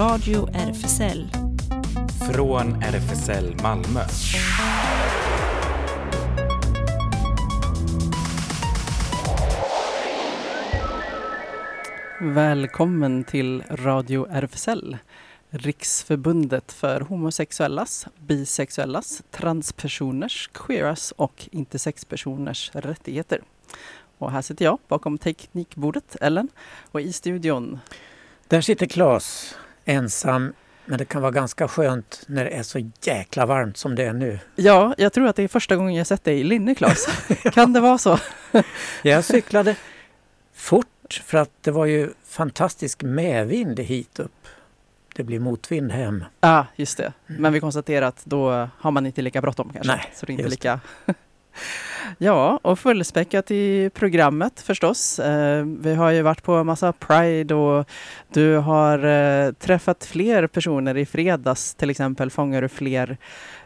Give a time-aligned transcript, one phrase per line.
[0.00, 1.28] Radio RFSL.
[2.32, 4.00] Från RFSL Malmö.
[12.20, 14.96] Välkommen till Radio RFSL.
[15.50, 23.40] Riksförbundet för homosexuellas, bisexuellas, transpersoners, queeras och intersexpersoners rättigheter.
[24.18, 26.48] Och här sitter jag bakom teknikbordet, Ellen,
[26.90, 27.78] och i studion.
[28.48, 30.52] Där sitter Claes, ensam,
[30.84, 34.12] men det kan vara ganska skönt när det är så jäkla varmt som det är
[34.12, 34.38] nu.
[34.56, 37.06] Ja, jag tror att det är första gången jag sett dig i linne, Claes.
[37.52, 38.18] kan det vara så?
[39.02, 39.76] jag cyklade
[40.54, 44.46] fort för att det var ju fantastisk medvind hit upp.
[45.14, 46.24] Det blir motvind hem.
[46.40, 47.12] Ja, ah, just det.
[47.26, 49.92] Men vi konstaterar att då har man inte lika bråttom kanske.
[49.92, 50.80] Nej, så det är inte lika...
[52.18, 55.18] Ja, och fullspäckat i programmet förstås.
[55.18, 57.88] Eh, vi har ju varit på massa Pride och
[58.32, 61.74] du har eh, träffat fler personer i fredags.
[61.74, 63.16] Till exempel fångar du fler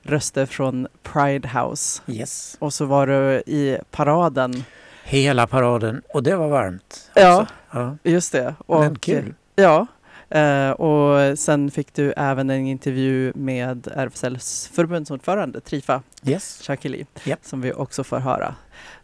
[0.02, 2.02] röster från Pride House.
[2.06, 2.56] Yes.
[2.58, 4.64] Och så var du i paraden.
[5.04, 7.10] Hela paraden och det var varmt.
[7.14, 7.96] Ja, ja.
[8.02, 8.54] just det.
[8.66, 9.34] Och, Men kul.
[9.56, 9.86] Ja,
[10.34, 16.62] Uh, och sen fick du även en intervju med RFSLs förbundsordförande Trifa yes.
[16.62, 17.38] Shakili yep.
[17.42, 18.54] som vi också får höra.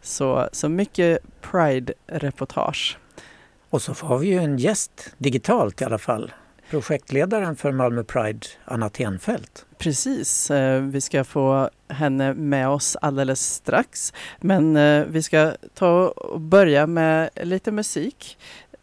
[0.01, 2.97] Så, så mycket Pride-reportage.
[3.69, 6.31] Och så får vi ju en gäst digitalt i alla fall.
[6.69, 9.65] Projektledaren för Malmö Pride, Anna Tenfelt.
[9.77, 14.13] Precis, uh, vi ska få henne med oss alldeles strax.
[14.39, 18.37] Men uh, vi ska ta och börja med lite musik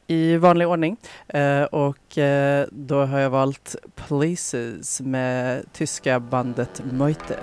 [0.08, 0.96] i vanlig ordning.
[1.34, 7.38] Uh, och uh, då har jag valt Places med tyska bandet Meute.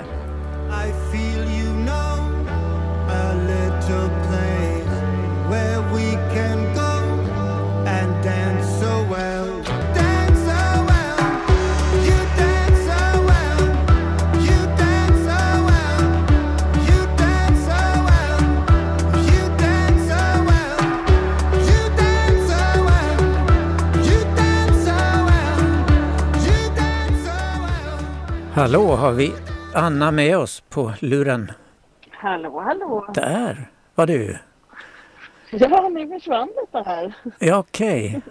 [28.55, 29.33] Hallå, har vi
[29.73, 31.51] Anna med oss på luren?
[32.09, 33.11] Hallå, hallå!
[33.13, 34.37] Där var du!
[35.51, 37.13] Ja, ni försvann lite här.
[37.39, 38.07] Ja, okej.
[38.07, 38.21] Okay.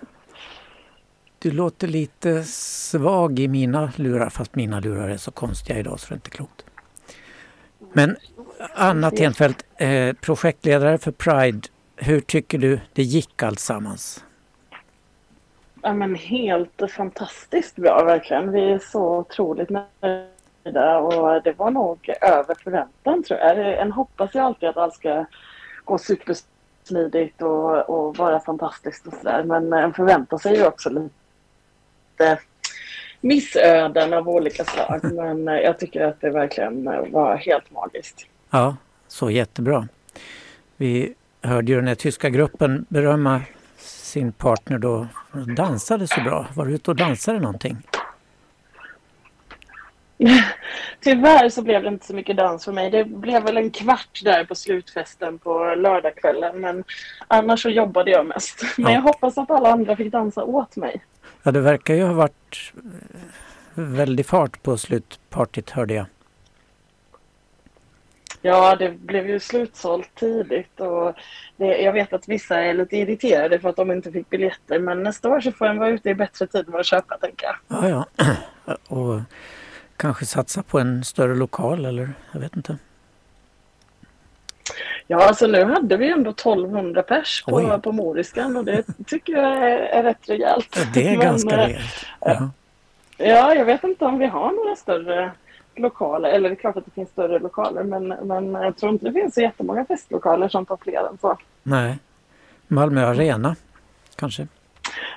[1.39, 6.09] Du låter lite svag i mina lurar, fast mina lurar är så konstiga idag så
[6.09, 6.65] det är inte klokt.
[7.93, 8.17] Men
[8.75, 11.61] Anna Tenfelt, eh, projektledare för Pride.
[11.97, 14.25] Hur tycker du det gick alltsammans?
[15.87, 18.53] Ja, men helt fantastiskt bra verkligen.
[18.53, 23.79] Vi är så otroligt nöjda och det var nog över förväntan tror jag.
[23.79, 25.25] En hoppas ju alltid att allt ska
[25.85, 29.45] gå supersmidigt och, och vara fantastiskt och sådär.
[29.45, 32.39] Men en förväntar sig ju också lite
[33.21, 35.01] missöden av olika slag.
[35.15, 38.27] Men jag tycker att det verkligen var helt magiskt.
[38.51, 38.77] Ja,
[39.09, 39.89] så jättebra.
[40.77, 43.41] Vi hörde ju den här tyska gruppen berömma
[44.15, 45.07] sin partner då
[45.57, 46.47] dansade så bra.
[46.55, 47.77] Var du ute och dansade någonting?
[51.01, 52.91] Tyvärr så blev det inte så mycket dans för mig.
[52.91, 56.61] Det blev väl en kvart där på slutfesten på lördagskvällen.
[56.61, 56.85] Men
[57.29, 58.63] annars så jobbade jag mest.
[58.79, 61.05] Men jag hoppas att alla andra fick dansa åt mig.
[61.43, 62.73] Ja, det verkar ju ha varit
[63.75, 66.07] väldig fart på slutpartyt hörde jag.
[68.47, 71.15] Ja, det blev ju slutsålt tidigt och
[71.57, 75.03] det, jag vet att vissa är lite irriterade för att de inte fick biljetter men
[75.03, 77.57] nästa år så får en vara ute i bättre tid med att köpa tänker jag.
[77.69, 78.75] Ja, ja.
[78.97, 79.21] Och
[79.97, 82.77] kanske satsa på en större lokal eller jag vet inte.
[85.07, 89.57] Ja, alltså nu hade vi ändå 1200 pers på, på Moriskan och det tycker jag
[89.57, 90.79] är, är rätt rejält.
[90.95, 92.07] Det är men, ganska eh, rejält.
[92.21, 92.51] Ja.
[93.17, 95.33] ja, jag vet inte om vi har några större
[95.79, 99.05] lokaler, eller det är klart att det finns större lokaler men, men jag tror inte
[99.05, 101.39] det finns så jättemånga festlokaler som tar fler än så.
[101.63, 101.99] Nej.
[102.69, 103.57] Malmö Arena
[104.17, 104.49] kanske?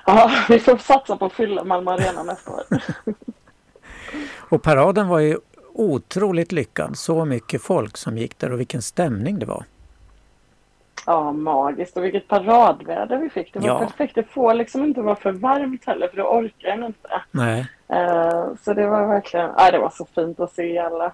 [0.06, 2.62] Ja, vi får satsa på att fylla Malmö Arena nästa år.
[4.48, 5.38] och paraden var ju
[5.72, 6.98] otroligt lyckad.
[6.98, 9.64] Så mycket folk som gick där och vilken stämning det var.
[11.08, 11.96] Ja, magiskt.
[11.96, 13.52] Och vilket paradväder vi fick.
[13.52, 13.78] Det var ja.
[13.78, 14.14] perfekt.
[14.14, 17.22] Det får liksom inte vara för varmt heller för då orkar en inte.
[17.30, 17.66] Nej.
[17.92, 21.12] Uh, så det var verkligen, uh, det var så fint att se alla.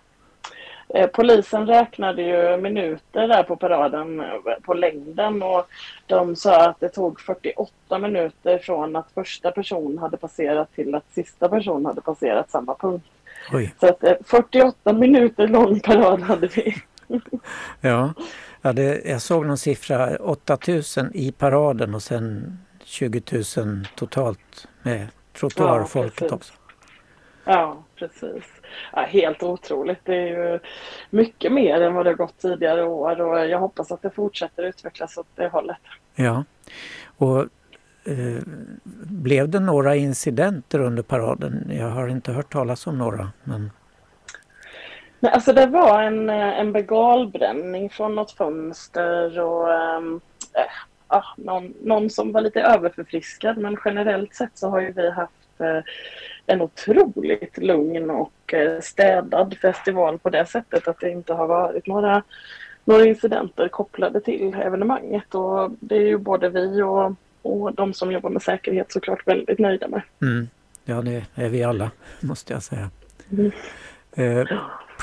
[0.96, 4.26] Uh, polisen räknade ju minuter där på paraden eh,
[4.62, 5.67] på längden och
[6.06, 11.12] de sa att det tog 48 minuter från att första person hade passerat till att
[11.12, 13.06] sista person hade passerat samma punkt.
[13.52, 13.75] Oj.
[13.81, 16.75] Så att 48 minuter lång parad hade vi.
[17.81, 18.12] ja,
[18.64, 23.22] ja det, jag såg någon siffra, 8000 i paraden och sen 20
[23.56, 26.55] 000 totalt med trottoarfolket Ja, också.
[27.44, 28.44] Ja, precis.
[28.93, 29.99] Ja, helt otroligt.
[30.05, 30.61] Det är ju
[31.11, 35.19] mycket mer än vad det gått tidigare år och jag hoppas att det fortsätter utvecklas
[35.19, 35.76] åt det hållet.
[36.14, 36.44] Ja.
[37.16, 37.40] Och
[38.05, 38.43] eh,
[39.05, 41.70] blev det några incidenter under paraden?
[41.72, 43.31] Jag har inte hört talas om några.
[43.44, 43.70] Men...
[45.25, 50.00] Nej, alltså det var en, eh, en begalbränning från något fönster och eh,
[51.09, 55.61] ja, någon, någon som var lite överförfriskad men generellt sett så har ju vi haft
[55.61, 55.81] eh,
[56.47, 61.87] en otroligt lugn och eh, städad festival på det sättet att det inte har varit
[61.87, 62.23] några,
[62.85, 67.12] några incidenter kopplade till evenemanget och det är ju både vi och,
[67.43, 70.03] och de som jobbar med säkerhet såklart väldigt nöjda med.
[70.23, 70.49] Mm.
[70.85, 71.91] Ja, det är vi alla,
[72.21, 72.91] måste jag säga.
[73.32, 73.53] Mm.
[74.17, 74.47] Eh,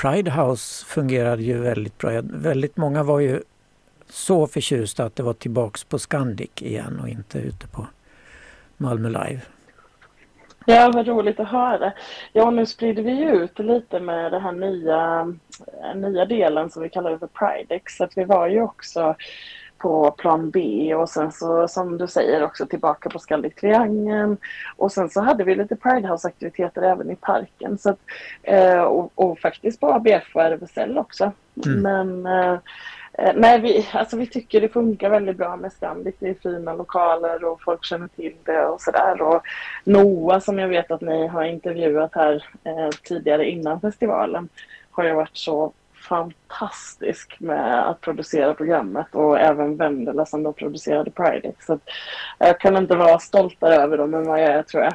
[0.02, 2.20] Pride House fungerade ju väldigt bra.
[2.24, 3.42] Väldigt många var ju
[4.08, 7.86] så förtjusta att det var tillbaks på Scandic igen och inte ute på
[8.76, 9.40] Malmö Live.
[10.66, 11.92] Ja, vad roligt att höra.
[12.32, 15.32] Ja, nu sprider vi ju ut lite med den här nya,
[15.94, 17.96] nya delen som vi kallar för Pridex.
[17.96, 19.14] Så att vi var ju också
[19.82, 24.36] på plan B och sen så som du säger också tillbaka på Scandic Triangeln.
[24.76, 27.78] Och sen så hade vi lite Pride House-aktiviteter även i parken.
[27.78, 27.98] Så att,
[28.42, 31.32] eh, och, och faktiskt på ABF och RFSL också.
[31.66, 31.82] Mm.
[31.82, 32.58] Men eh,
[33.18, 36.14] Eh, Nej, vi, alltså vi tycker det funkar väldigt bra med Scandic.
[36.18, 39.22] Det är fina lokaler och folk känner till det och sådär.
[39.22, 39.42] Och
[39.84, 44.48] Noah som jag vet att ni har intervjuat här eh, tidigare innan festivalen
[44.90, 51.10] har ju varit så fantastisk med att producera programmet och även Vendela som då producerade
[51.10, 51.52] Pride.
[51.60, 51.78] Så
[52.38, 54.94] jag kan inte vara stoltare över dem än vad jag är tror jag.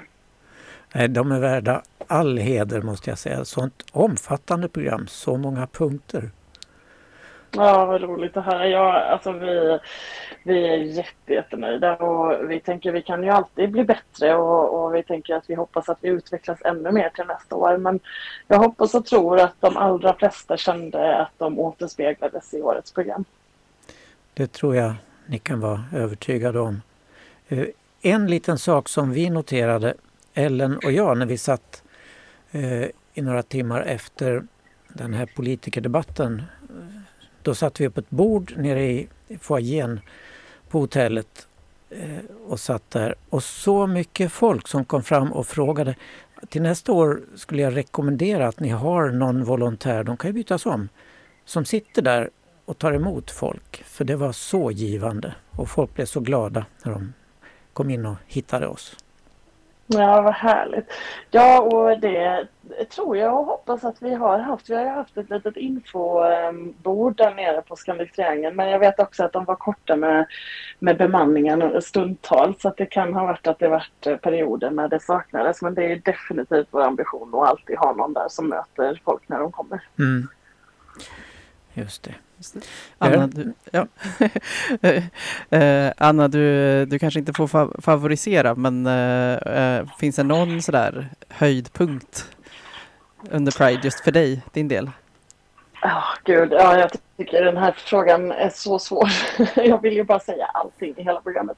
[0.96, 3.46] Nej, De är värda all heder måste jag säga.
[3.46, 6.32] Sånt omfattande program, så många punkter.
[7.58, 8.68] Ja, vad roligt att höra.
[8.68, 9.80] Ja, alltså vi,
[10.44, 14.96] vi är jätte, jättenöjda och vi tänker vi kan ju alltid bli bättre och, och
[14.96, 17.78] vi tänker att vi hoppas att vi utvecklas ännu mer till nästa år.
[17.78, 18.00] Men
[18.48, 23.26] jag hoppas och tror att de allra flesta kände att de återspeglades i årets program.
[24.34, 24.94] Det tror jag
[25.26, 26.82] ni kan vara övertygade om.
[27.48, 27.66] Eh,
[28.02, 29.94] en liten sak som vi noterade,
[30.34, 31.84] Ellen och jag, när vi satt
[32.52, 32.84] eh,
[33.14, 34.44] i några timmar efter
[34.88, 36.44] den här politikerdebatten.
[37.48, 39.08] Då satt vi upp ett bord nere i
[39.42, 40.00] foajén
[40.70, 41.48] på hotellet
[41.90, 43.16] eh, och satt där.
[43.30, 45.96] Och så mycket folk som kom fram och frågade.
[46.50, 50.66] Till nästa år skulle jag rekommendera att ni har någon volontär, de kan ju bytas
[50.66, 50.90] om,
[51.46, 52.30] som sitter där
[52.66, 53.84] och tar emot folk.
[53.84, 57.14] För det var så givande och folk blev så glada när de
[57.74, 58.96] kom in och hittade oss.
[59.90, 60.92] Ja, vad härligt.
[61.32, 62.48] Ja, och det
[62.90, 64.70] tror jag och hoppas att vi har haft.
[64.70, 68.56] Vi har ju haft ett litet infobord där nere på Scandic Triangeln.
[68.56, 70.26] Men jag vet också att de var korta med,
[70.80, 72.62] med bemanningen stundtals.
[72.62, 75.62] Så att det kan ha varit att det varit eh, perioder när det saknades.
[75.62, 79.40] Men det är definitivt vår ambition att alltid ha någon där som möter folk när
[79.40, 79.82] de kommer.
[80.00, 80.28] Mm.
[81.78, 82.14] Just det.
[82.98, 83.88] Anna, du, ja.
[85.58, 90.62] Eh, Anna du, du kanske inte får fa- favorisera men eh, eh, finns det någon
[90.62, 92.32] sådär höjdpunkt
[93.32, 94.92] under Pride just för dig, din del?
[95.82, 96.52] Ja, gud.
[96.54, 99.10] Ja, jag tycker den här frågan är så svår.
[99.56, 101.58] Jag vill ju bara säga allting i hela programmet.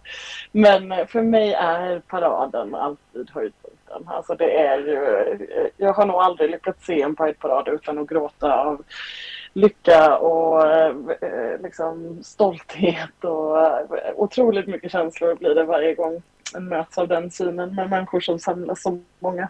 [0.51, 4.04] Men eh, för mig är paraden alltid höjdpunkten.
[4.06, 8.54] Alltså det är ju, jag har nog aldrig lyckats se en Pride-parad utan att gråta
[8.54, 8.83] av
[9.53, 10.95] lycka och eh,
[11.63, 16.21] liksom stolthet och eh, otroligt mycket känslor blir det varje gång
[16.56, 19.49] en möts av den synen med människor som samlas så många.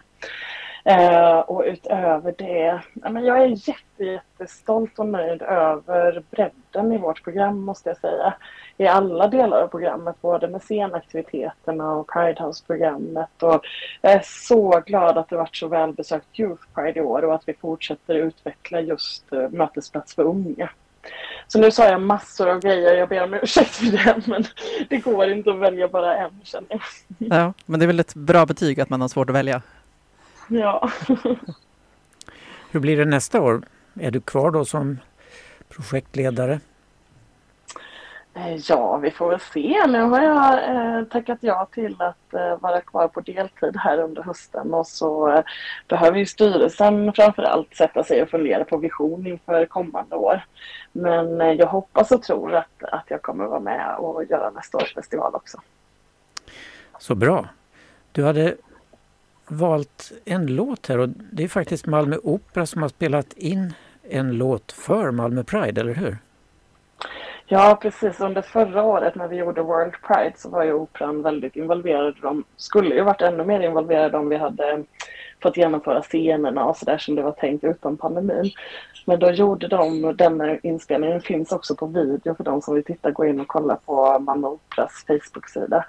[0.84, 7.24] Eh, och utöver det, men jag är jätte, jättestolt och nöjd över bredden i vårt
[7.24, 8.34] program måste jag säga.
[8.76, 13.42] I alla delar av programmet, både med scenaktiviteterna och Pridehouse-programmet.
[13.42, 13.64] Och
[14.00, 17.48] jag är så glad att det varit så välbesökt Youth Pride i år och att
[17.48, 20.70] vi fortsätter utveckla just eh, mötesplats för unga.
[21.46, 24.44] Så nu sa jag massor av grejer, jag ber om ursäkt för det, men
[24.88, 26.80] det går inte att välja bara en känner jag.
[27.18, 29.62] Ja, men det är väl ett bra betyg att man har svårt att välja.
[30.50, 30.90] Ja.
[32.70, 33.62] Hur blir det nästa år?
[34.00, 34.98] Är du kvar då som
[35.68, 36.60] projektledare?
[38.34, 39.86] Eh, Ja, vi får väl se.
[39.86, 44.22] Nu har jag eh, tackat ja till att eh, vara kvar på deltid här under
[44.22, 45.44] hösten och så eh,
[45.88, 50.44] behöver ju styrelsen framför allt sätta sig och fundera på vision inför kommande år.
[50.92, 54.78] Men eh, jag hoppas och tror att, att jag kommer vara med och göra nästa
[54.78, 55.60] års festival också.
[56.98, 57.48] Så bra.
[58.12, 58.56] Du hade
[59.50, 64.32] valt en låt här och det är faktiskt Malmö Opera som har spelat in en
[64.32, 66.16] låt för Malmö Pride, eller hur?
[67.46, 68.20] Ja, precis.
[68.20, 72.14] Under förra året när vi gjorde World Pride så var ju Operan väldigt involverad.
[72.22, 74.84] De skulle ju varit ännu mer involverade om vi hade
[75.42, 78.50] fått genomföra scenerna och sådär som det var tänkt utan pandemin.
[79.04, 83.10] Men då gjorde de, denna inspelningen finns också på video för de som vill titta,
[83.10, 85.84] gå in och kolla på Malmö Operas Facebook-sida.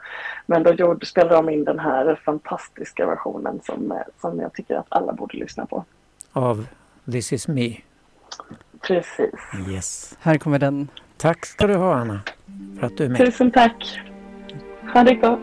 [0.46, 4.88] Men då gjorde, spelade de in den här fantastiska versionen som, som jag tycker att
[4.90, 5.86] alla borde lyssna på.
[6.34, 6.68] Av
[7.12, 7.78] This is me?
[8.82, 9.34] Precis.
[9.70, 10.18] Yes.
[10.22, 10.88] Här kommer den.
[11.18, 12.20] Tack ska du ha Anna
[12.80, 13.18] för att du är med.
[13.18, 14.00] Tusen tack.
[14.94, 15.40] Ha det gott.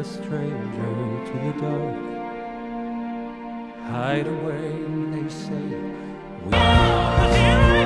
[0.00, 0.92] A stranger
[1.26, 1.96] to the dark.
[3.90, 4.68] Hide away,
[5.12, 5.68] they say.
[6.46, 7.79] We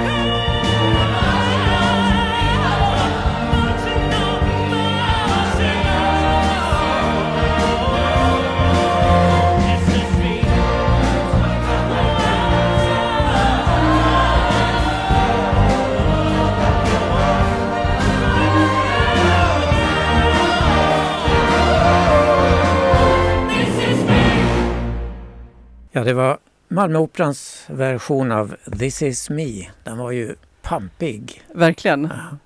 [26.04, 29.70] Ja, det var Malmö Operans version av This is me.
[29.84, 31.42] Den var ju pampig.
[31.54, 32.02] Verkligen.
[32.04, 32.37] Ja,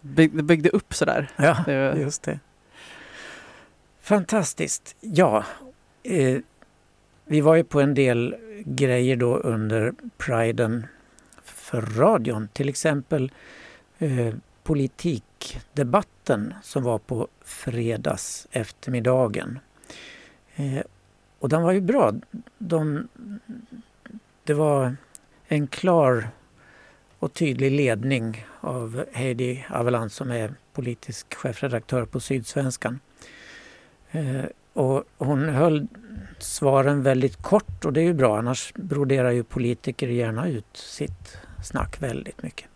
[0.00, 1.30] Byg, det byggde upp sådär.
[1.36, 2.38] ja Det var- just det.
[4.00, 4.96] Fantastiskt.
[5.00, 5.44] Ja,
[6.02, 6.38] eh,
[7.24, 10.86] vi var ju på en del grejer då under priden
[11.44, 12.48] för radion.
[12.52, 13.32] Till exempel
[13.98, 19.58] eh, politikdebatten som var på fredags eftermiddagen.
[20.56, 20.80] Eh,
[21.44, 22.12] och den var ju bra.
[22.58, 23.08] De,
[24.44, 24.96] det var
[25.46, 26.28] en klar
[27.18, 33.00] och tydlig ledning av Heidi Aveland som är politisk chefredaktör på Sydsvenskan.
[34.10, 35.86] Eh, och hon höll
[36.38, 41.38] svaren väldigt kort och det är ju bra annars broderar ju politiker gärna ut sitt
[41.64, 42.68] snack väldigt mycket.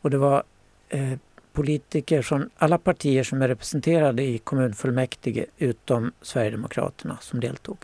[0.00, 0.42] Och det var
[0.88, 1.18] eh,
[1.52, 7.78] politiker från alla partier som är representerade i kommunfullmäktige utom Sverigedemokraterna som deltog.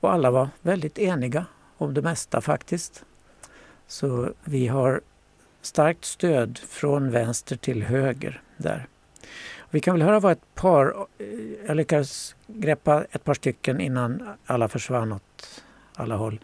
[0.00, 3.04] Och alla var väldigt eniga om det mesta faktiskt.
[3.86, 5.00] Så vi har
[5.62, 8.86] starkt stöd från vänster till höger där.
[9.70, 11.26] Vi kan väl höra vad ett par, eh,
[11.66, 15.62] jag lyckades greppa ett par stycken innan alla försvann åt
[15.94, 16.40] alla håll.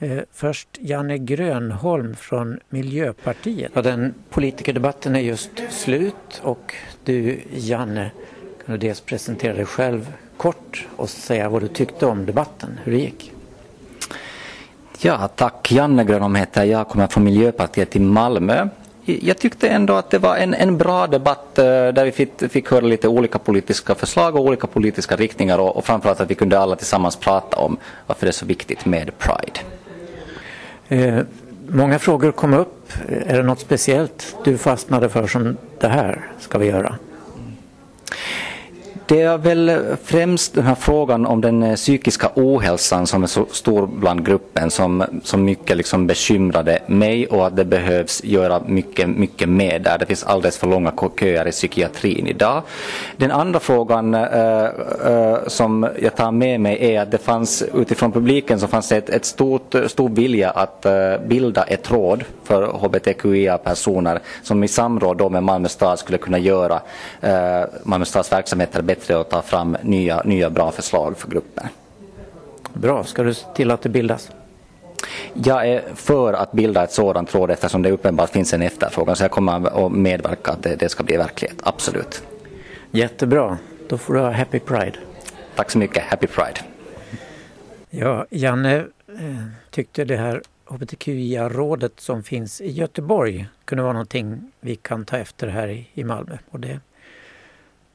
[0.00, 3.72] Eh, först Janne Grönholm från Miljöpartiet.
[3.74, 6.74] Ja, den politikerdebatten är just slut och
[7.04, 8.10] du Janne,
[8.66, 12.92] kan du dels presentera dig själv kort och säga vad du tyckte om debatten, hur
[12.92, 13.32] det gick?
[14.98, 15.72] Ja, tack.
[15.72, 18.68] Janne Grönholm heter jag, kommer från Miljöpartiet i Malmö.
[19.04, 22.70] Jag tyckte ändå att det var en, en bra debatt eh, där vi fick, fick
[22.70, 26.58] höra lite olika politiska förslag och olika politiska riktningar och, och framförallt att vi kunde
[26.58, 27.76] alla tillsammans prata om
[28.06, 29.60] varför det är så viktigt med Pride.
[30.88, 31.20] Eh,
[31.68, 32.92] många frågor kom upp.
[33.08, 36.96] Eh, är det något speciellt du fastnade för som det här ska vi göra?
[39.08, 43.46] Det är väl främst den här frågan om den eh, psykiska ohälsan som är så
[43.50, 49.08] stor bland gruppen som, som mycket liksom bekymrade mig och att det behövs göra mycket,
[49.08, 49.98] mycket mer där.
[49.98, 52.62] Det finns alldeles för långa köer i psykiatrin idag.
[53.16, 54.64] Den andra frågan eh,
[55.06, 58.96] eh, som jag tar med mig är att det fanns utifrån publiken så fanns det
[58.96, 60.92] ett, ett stort, stor vilja att eh,
[61.26, 66.80] bilda ett råd för hbtqia-personer som i samråd då med Malmö stad skulle kunna göra
[67.20, 71.68] eh, Malmö stads verksamheter bättre och ta fram nya, nya bra förslag för gruppen.
[72.72, 74.30] Bra, ska du se till att det bildas?
[75.32, 79.24] Jag är för att bilda ett sådant råd eftersom det uppenbart finns en efterfrågan så
[79.24, 82.22] jag kommer att medverka att det, det ska bli verklighet, absolut.
[82.90, 84.94] Jättebra, då får du ha Happy Pride.
[85.56, 86.60] Tack så mycket, Happy Pride.
[87.90, 88.76] Ja, Janne
[89.08, 95.16] eh, tyckte det här hbtqia-rådet som finns i Göteborg kunde vara någonting vi kan ta
[95.16, 96.38] efter här i, i Malmö.
[96.50, 96.80] Och det,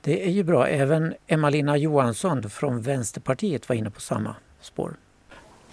[0.04, 0.68] det är ju bra.
[0.68, 4.96] Även Emma-Lina Johansson från Vänsterpartiet var inne på samma spår.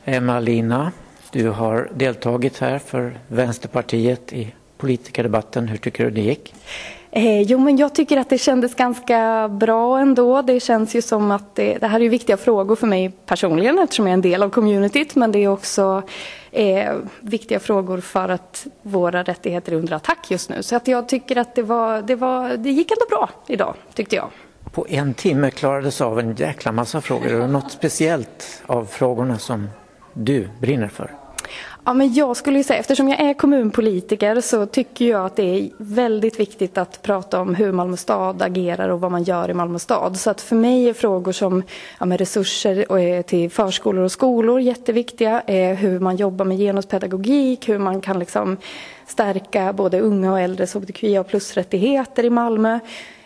[0.04, 0.92] Emma-Lina,
[1.32, 5.68] du har deltagit här för Vänsterpartiet i politikerdebatten.
[5.68, 6.54] Hur tycker du det gick?
[7.10, 10.42] Eh, jo, men jag tycker att det kändes ganska bra ändå.
[10.42, 14.06] Det känns ju som att det, det här är viktiga frågor för mig personligen eftersom
[14.06, 15.14] jag är en del av communityt.
[15.14, 16.02] Men det är också
[16.52, 20.62] eh, viktiga frågor för att våra rättigheter är under attack just nu.
[20.62, 24.16] Så att jag tycker att det, var, det, var, det gick ändå bra idag, tyckte
[24.16, 24.28] jag.
[24.72, 27.26] På en timme klarades av en jäkla massa frågor.
[27.26, 29.68] Är det något speciellt av frågorna som
[30.12, 31.10] du brinner för?
[31.84, 35.42] Ja, men jag skulle ju säga, eftersom jag är kommunpolitiker så tycker jag att det
[35.42, 39.54] är väldigt viktigt att prata om hur Malmö stad agerar och vad man gör i
[39.54, 40.16] Malmö stad.
[40.16, 41.62] Så att för mig är frågor som
[42.00, 45.40] ja, med resurser eh, till förskolor och skolor jätteviktiga.
[45.40, 48.56] Eh, hur man jobbar med genuspedagogik, hur man kan liksom
[49.06, 52.78] stärka både unga och äldres hbtqia plus-rättigheter i Malmö.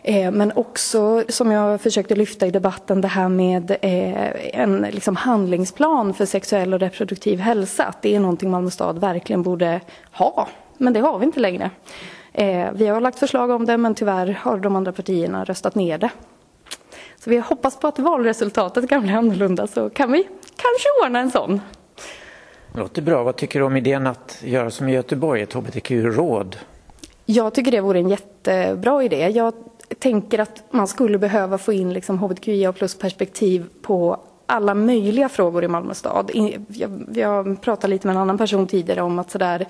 [0.07, 5.17] Eh, men också, som jag försökte lyfta i debatten, det här med eh, en liksom
[5.17, 7.85] handlingsplan för sexuell och reproduktiv hälsa.
[7.85, 9.81] Att det är någonting Malmö stad verkligen borde
[10.13, 10.49] ha.
[10.79, 11.71] Men det har vi inte längre.
[12.33, 15.99] Eh, vi har lagt förslag om det, men tyvärr har de andra partierna röstat ner
[15.99, 16.11] det.
[17.25, 20.23] Så vi hoppas på att valresultatet kan bli annorlunda, så kan vi
[20.57, 21.61] kanske ordna en sån.
[22.75, 23.23] Låter bra.
[23.23, 26.57] Vad tycker du om idén att göra som i Göteborg, ett hbtq-råd?
[27.27, 29.29] Jag tycker det vore en jättebra idé.
[29.29, 29.55] Jag
[29.99, 35.65] tänker att man skulle behöva få in liksom hbtqia plus perspektiv på alla möjliga frågor
[35.65, 36.31] i Malmö stad.
[36.69, 39.67] Jag, jag pratade lite med en annan person tidigare om att sådär,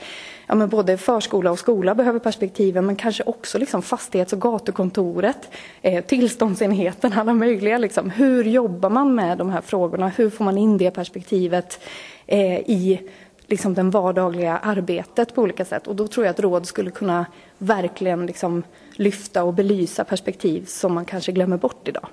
[0.46, 5.50] ja, men både förskola och skola behöver perspektiven men kanske också liksom fastighets och gatukontoret,
[5.82, 7.78] eh, tillståndsenheten, alla möjliga.
[7.78, 8.10] Liksom.
[8.10, 10.08] Hur jobbar man med de här frågorna?
[10.08, 11.80] Hur får man in det perspektivet
[12.26, 13.00] eh, i
[13.46, 15.86] liksom, det vardagliga arbetet på olika sätt?
[15.86, 17.26] Och då tror jag att råd skulle kunna
[17.58, 18.62] verkligen liksom,
[18.96, 22.08] lyfta och belysa perspektiv som man kanske glömmer bort idag.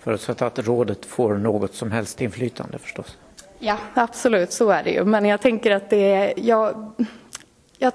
[0.00, 3.18] Förutsatt att rådet får något som helst inflytande förstås.
[3.58, 5.04] Ja, absolut, så är det ju.
[5.04, 6.32] Men jag tänker att det är...
[6.36, 6.92] Jag,
[7.78, 7.92] jag,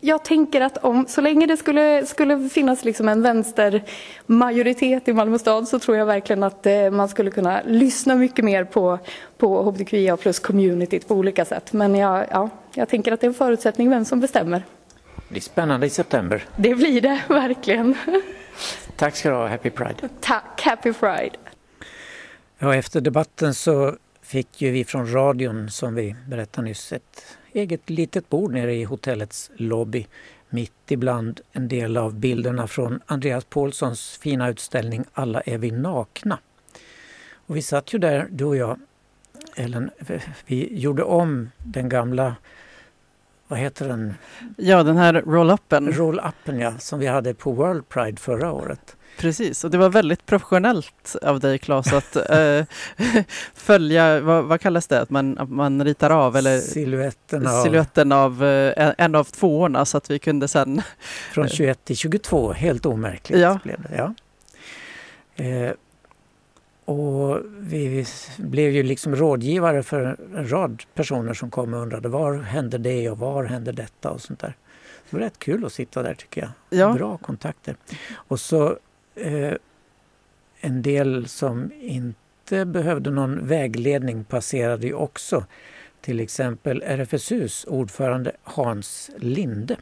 [0.00, 5.38] jag tänker att om, så länge det skulle, skulle finnas liksom en vänstermajoritet i Malmö
[5.38, 8.98] stad så tror jag verkligen att eh, man skulle kunna lyssna mycket mer på,
[9.38, 11.72] på hbtqia plus communityt på olika sätt.
[11.72, 14.62] Men jag, ja, jag tänker att det är en förutsättning vem som bestämmer.
[15.30, 16.44] Det blir spännande i september.
[16.56, 17.94] Det blir det, verkligen.
[18.96, 20.08] Tack ska du ha, Happy Pride.
[20.20, 21.36] Tack, Happy Pride.
[22.58, 27.90] Ja, efter debatten så fick ju vi från radion, som vi berättade nyss, ett eget
[27.90, 30.06] litet bord nere i hotellets lobby
[30.48, 36.38] mitt ibland en del av bilderna från Andreas Paulssons fina utställning Alla är vi nakna.
[37.32, 38.80] Och vi satt ju där, du och jag,
[39.56, 39.90] Ellen,
[40.46, 42.36] vi gjorde om den gamla
[43.50, 44.14] vad heter den?
[44.56, 45.92] Ja, den här roll-upen.
[45.92, 48.96] Roll-upen ja, som vi hade på World Pride förra året.
[49.18, 52.64] Precis, och det var väldigt professionellt av dig Claes att äh,
[53.54, 58.12] följa, vad, vad, kallas det, att man, att man ritar av eller siluetten av, siluetten
[58.12, 60.82] av äh, en av tvåorna så att vi kunde sen...
[61.32, 63.58] Från 21 till 22, helt omärkligt ja.
[63.64, 63.96] blev det.
[63.96, 64.14] Ja.
[65.44, 65.72] Eh,
[66.90, 68.06] och vi
[68.38, 73.10] blev ju liksom rådgivare för en rad personer som kom och undrade var hände det
[73.10, 74.56] och var hände detta och sånt där.
[75.10, 76.80] Det var rätt kul att sitta där tycker jag.
[76.80, 76.92] Ja.
[76.92, 77.76] Bra kontakter.
[78.12, 78.78] Och så
[79.14, 79.52] eh,
[80.60, 85.44] en del som inte behövde någon vägledning passerade ju också.
[86.00, 89.76] Till exempel RFSUs ordförande Hans Linde.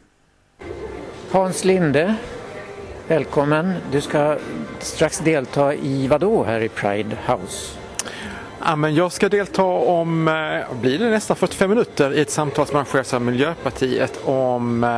[1.30, 2.16] Hans Linde
[3.08, 3.74] Välkommen.
[3.92, 4.36] Du ska
[4.78, 7.78] strax delta i vad då här i Pride House?
[8.64, 12.66] Ja, men jag ska delta om, eh, blir det nästan 45 minuter i ett samtal
[12.66, 14.90] som arrangeras av Miljöpartiet om eh,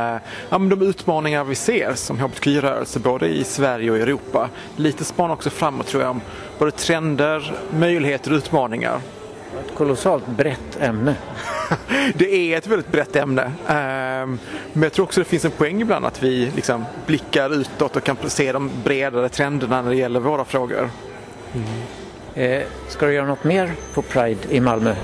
[0.49, 4.49] ja, men de utmaningar vi ser som hbtqi-rörelse både i Sverige och Europa.
[4.75, 6.21] Lite spana också framåt tror jag om
[6.59, 8.99] både trender, möjligheter och utmaningar.
[9.73, 11.15] Kolossalt brett ämne.
[12.15, 13.51] det är ett väldigt brett ämne.
[13.67, 14.39] Ehm,
[14.73, 18.03] men jag tror också det finns en poäng ibland att vi liksom blickar utåt och
[18.03, 20.89] kan se de bredare trenderna när det gäller våra frågor.
[22.35, 22.63] Mm.
[22.87, 24.95] Ska du göra något mer på Pride i Malmö?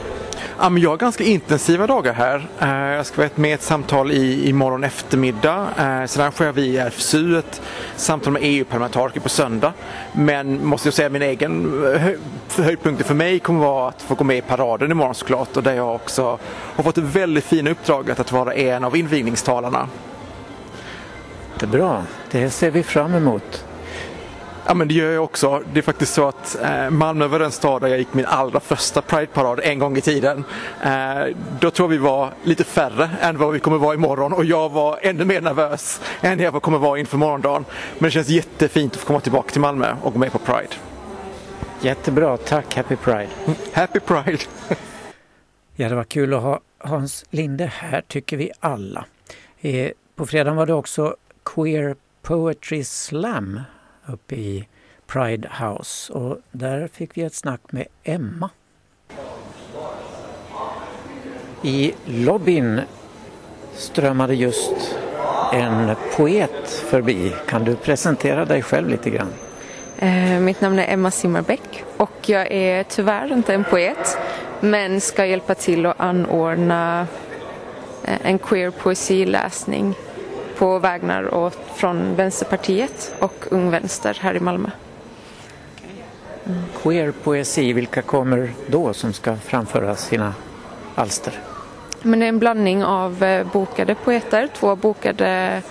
[0.60, 2.48] Ja, men jag har ganska intensiva dagar här.
[2.60, 5.68] Eh, jag ska vara med i ett samtal i, imorgon eftermiddag.
[5.78, 7.62] Eh, Sen arrangerar vi i RFSU ett
[7.96, 9.74] samtal med EU-parlamentariker på söndag.
[10.14, 14.24] Men måste jag säga min egen eh, höjdpunkt för mig kommer vara att få gå
[14.24, 16.40] med i paraden imorgon såklart och där jag också
[16.76, 19.88] har fått det väldigt fina uppdraget att vara en av invigningstalarna.
[21.60, 23.66] Det är bra, det ser vi fram emot.
[24.70, 25.64] Ja men det gör jag också.
[25.74, 28.60] Det är faktiskt så att eh, Malmö var den stad där jag gick min allra
[28.60, 30.44] första Pride-parad en gång i tiden.
[30.84, 34.70] Eh, då tror vi var lite färre än vad vi kommer vara imorgon och jag
[34.70, 37.66] var ännu mer nervös än jag kommer vara inför morgondagen.
[37.98, 40.74] Men det känns jättefint att få komma tillbaka till Malmö och gå med på Pride.
[41.82, 43.30] Jättebra, tack Happy Pride.
[43.74, 44.44] Happy Pride.
[45.76, 49.06] ja, det var kul att ha Hans Linde här tycker vi alla.
[49.62, 53.60] Eh, på fredagen var det också Queer Poetry Slam
[54.08, 54.68] uppe i
[55.08, 58.50] Pride House och där fick vi ett snack med Emma.
[61.64, 62.82] I lobbyn
[63.74, 64.98] strömmade just
[65.54, 67.34] en poet förbi.
[67.48, 69.34] Kan du presentera dig själv lite grann?
[70.00, 74.18] Eh, mitt namn är Emma Simmerbäck och jag är tyvärr inte en poet
[74.60, 77.08] men ska hjälpa till att anordna
[78.04, 79.96] eh, en queer poesiläsning
[80.58, 84.70] på vägnar och från Vänsterpartiet och Ung Vänster här i Malmö.
[86.84, 90.34] Queer poesi, vilka kommer då som ska framföra sina
[90.96, 91.34] alster?
[92.02, 95.62] Men det är en blandning av eh, bokade poeter, två bokade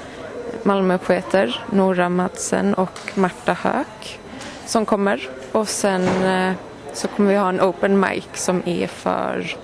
[0.62, 4.18] Malmöpoeter, Nora Madsen och Marta Höök
[4.66, 5.28] som kommer.
[5.52, 6.52] Och sen eh,
[6.92, 9.56] så kommer vi ha en open mic som är för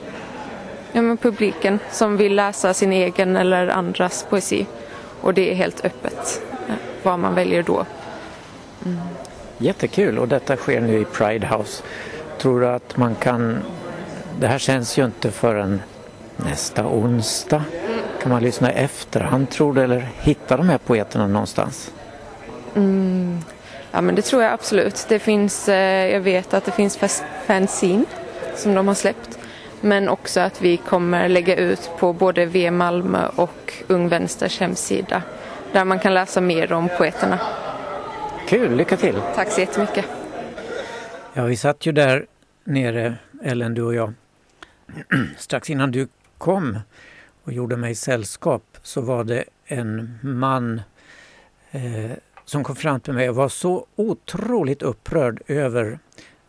[0.93, 4.67] ja, men publiken som vill läsa sin egen eller andras poesi.
[5.23, 7.87] Och det är helt öppet eh, vad man väljer då.
[8.85, 8.99] Mm.
[9.59, 11.83] Jättekul och detta sker nu i Pride House.
[12.39, 13.59] Tror du att man kan...
[14.41, 15.83] Det här känns ju inte förrän
[16.37, 17.65] nästa onsdag.
[18.23, 21.93] Kan man lyssna i efterhand tror du eller hitta de här poeterna någonstans?
[22.75, 23.39] Mm.
[23.91, 25.07] Ja men det tror jag absolut.
[25.09, 26.99] Det finns, eh, jag vet att det finns
[27.47, 28.05] fanzine
[28.57, 29.39] som de har släppt.
[29.85, 35.23] Men också att vi kommer lägga ut på både V Malmö och Ung Vänsters hemsida.
[35.73, 37.39] Där man kan läsa mer om poeterna.
[38.49, 39.21] Kul, lycka till!
[39.35, 40.05] Tack så jättemycket!
[41.35, 42.27] Ja, vi satt ju där
[42.65, 44.13] nere, Ellen, du och jag,
[45.39, 46.79] strax innan du kom
[47.45, 50.83] och gjorde mig sällskap så var det en man
[51.71, 52.11] eh,
[52.45, 55.99] som kom fram till mig och var så otroligt upprörd över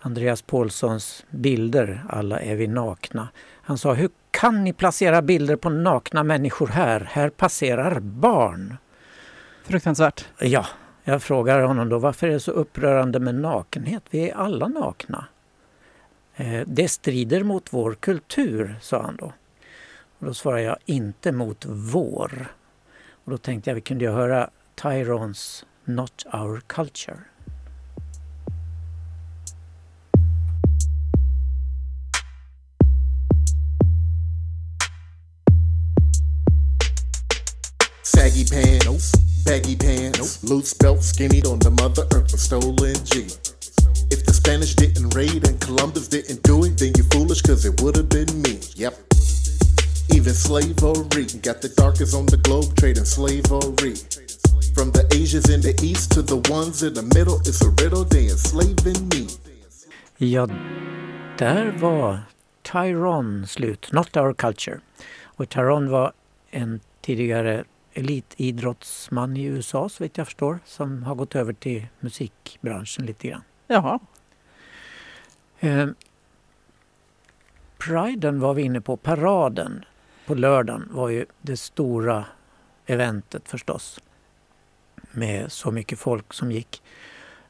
[0.05, 3.27] Andreas Paulssons bilder Alla är vi nakna.
[3.61, 7.09] Han sa, hur kan ni placera bilder på nakna människor här?
[7.11, 8.77] Här passerar barn.
[9.63, 10.25] Fruktansvärt.
[10.39, 10.65] Ja,
[11.03, 14.03] jag frågar honom då, varför är det så upprörande med nakenhet?
[14.09, 15.25] Vi är alla nakna.
[16.35, 19.33] Eh, det strider mot vår kultur, sa han då.
[20.19, 22.47] Och då svarar jag, inte mot vår.
[23.23, 27.17] Och då tänkte jag vi kunde höra Tyrons Not Our Culture.
[40.53, 43.25] Loose belt skinnied on the mother earth, a stolen G.
[44.13, 47.81] If the Spanish didn't raid and Columbus didn't do it, then you're foolish cause it
[47.81, 48.59] would have been me.
[48.75, 48.93] Yep.
[50.13, 53.97] Even slavery got the darkest on the globe trading slavery.
[54.77, 58.03] From the Asians in the east to the ones in the middle, it's a riddle
[58.03, 59.27] they enslaving me.
[60.17, 60.47] Ja,
[61.37, 62.23] där var
[62.61, 64.79] Tyrone slut, Not Our Culture.
[65.37, 66.13] Och Tyrone var
[66.51, 73.05] en tidigare elitidrottsman i USA så vitt jag förstår som har gått över till musikbranschen
[73.05, 73.43] lite grann.
[73.67, 73.99] Jaha.
[75.59, 75.87] Eh,
[77.77, 79.85] Priden var vi inne på, paraden
[80.25, 82.25] på lördagen var ju det stora
[82.85, 83.99] eventet förstås.
[85.11, 86.83] Med så mycket folk som gick.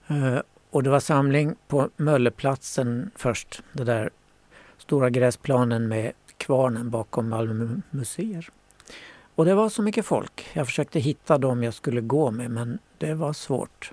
[0.08, 4.10] Eh, och det var samling på Mölleplatsen först, det där
[4.78, 8.50] stora gräsplanen med kvarnen bakom Malmö museer.
[9.36, 10.50] Och det var så mycket folk.
[10.54, 13.92] Jag försökte hitta dem jag skulle gå med men det var svårt.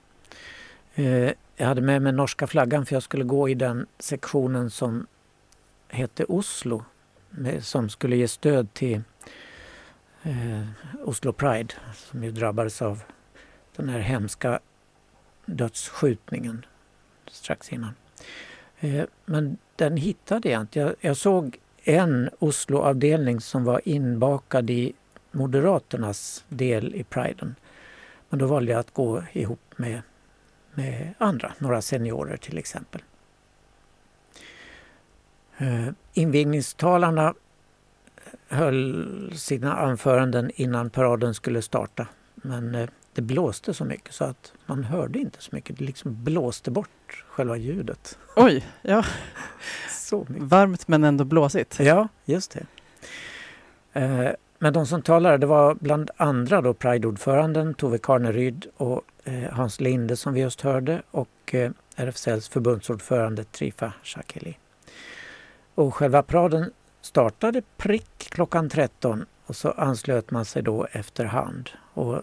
[0.94, 5.06] Eh, jag hade med mig norska flaggan för jag skulle gå i den sektionen som
[5.88, 6.84] hette Oslo
[7.60, 9.02] som skulle ge stöd till
[10.22, 10.66] eh,
[11.04, 13.02] Oslo Pride som ju drabbades av
[13.76, 14.60] den här hemska
[15.46, 16.66] dödsskjutningen
[17.26, 17.94] strax innan.
[18.80, 20.94] Eh, men den hittade jag inte.
[21.00, 24.92] Jag, såg en Osloavdelning som var inbakad i
[25.32, 27.54] Moderaternas del i Priden.
[28.28, 30.02] Men då valde jag att gå ihop med,
[30.74, 33.02] med andra, några seniorer till exempel.
[35.58, 37.34] Eh, invigningstalarna
[38.48, 42.06] höll sina anföranden innan paraden skulle starta.
[42.34, 45.78] Men eh, det blåste så mycket så att man hörde inte så mycket.
[45.78, 48.18] Det liksom blåste bort själva ljudet.
[48.36, 49.04] Oj, ja.
[49.88, 50.42] Så mycket.
[50.42, 51.80] Varmt men ändå blåsigt.
[51.80, 52.56] Ja, just
[53.92, 54.26] det.
[54.62, 59.80] Men de som talade det var bland andra då Pride-ordföranden Tove Karneryd och eh, Hans
[59.80, 64.56] Linde som vi just hörde och eh, RFSLs förbundsordförande Trifa Shakeli.
[65.74, 71.70] Och själva Praden startade prick klockan 13 och så anslöt man sig då efterhand.
[71.94, 72.22] Och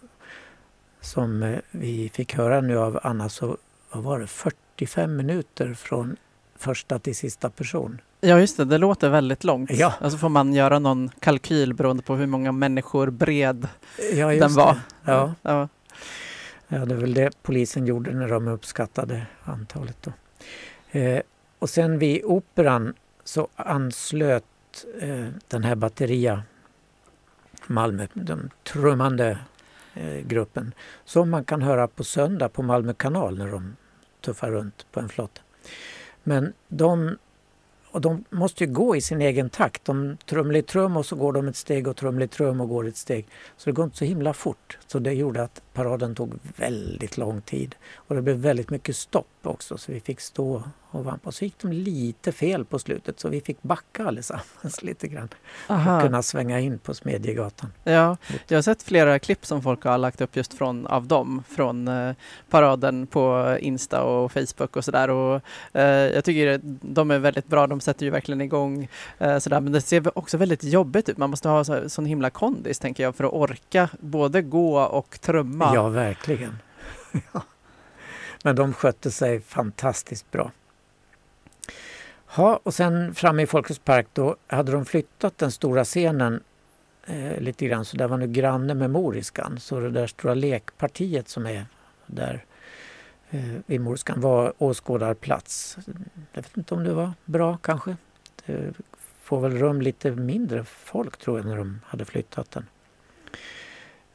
[1.02, 3.58] som eh, vi fick höra nu av Anna så
[3.92, 6.16] var det 45 minuter från
[6.56, 8.02] första till sista person.
[8.22, 9.72] Ja just det, det låter väldigt långt.
[9.72, 9.94] Ja.
[10.02, 13.68] Alltså får man göra någon kalkyl beroende på hur många människor bred
[14.14, 14.74] ja, den var.
[14.74, 15.12] Det.
[15.12, 15.34] Ja.
[15.42, 15.68] Ja.
[16.68, 19.98] ja, det är väl det polisen gjorde när de uppskattade antalet.
[20.02, 20.12] Då.
[21.00, 21.22] Eh,
[21.60, 24.44] och sen vid Operan så anslöt
[25.02, 26.44] eh, den här batteria
[27.68, 29.38] Malmö, den trummande
[29.94, 30.74] eh, gruppen,
[31.06, 33.76] som man kan höra på söndag på Malmö kanal när de
[34.22, 35.42] tuffar runt på en flotte.
[36.24, 37.18] Men de,
[37.98, 39.86] och de måste ju gå i sin egen takt.
[39.86, 42.98] De trumlar trum och så går de ett steg och trumlar trum och går ett
[42.98, 43.28] steg.
[43.58, 44.78] Så det går inte så himla fort.
[44.88, 47.76] Så det gjorde att paraden tog väldigt lång tid.
[47.96, 50.64] Och det blev väldigt mycket stopp också så vi fick stå
[50.98, 51.32] och vampa.
[51.32, 55.30] Så gick de lite fel på slutet så vi fick backa allesammans lite grann.
[55.68, 55.92] Aha.
[55.92, 57.72] att kunna svänga in på Smedjegatan.
[57.84, 61.44] Ja, jag har sett flera klipp som folk har lagt upp just från, av dem
[61.50, 62.16] från eh,
[62.50, 65.10] paraden på Insta och Facebook och sådär.
[65.10, 65.42] Och
[65.74, 67.68] eh, jag tycker de är väldigt bra.
[67.68, 68.88] De sätter ju verkligen igång
[69.20, 69.60] eh, sådär.
[69.60, 71.18] Men det ser också väldigt jobbigt ut.
[71.18, 75.22] Man måste ha så, sån himla kondis tänker jag för att orka både gå och
[75.22, 75.72] trumma.
[75.74, 76.60] Ja, verkligen.
[78.44, 80.52] Men de skötte sig fantastiskt bra.
[82.36, 86.44] Ja, och sen framme i Folkets park då hade de flyttat den stora scenen
[87.06, 89.60] eh, lite grann så där var nu granne med Moriskan.
[89.60, 91.66] Så det där stora lekpartiet som är
[92.06, 92.46] där
[93.30, 95.78] eh, vid Moriskan var åskådarplats.
[96.34, 97.96] Jag vet inte om det var bra kanske.
[98.46, 98.74] Det
[99.22, 102.66] får väl rum lite mindre folk tror jag när de hade flyttat den.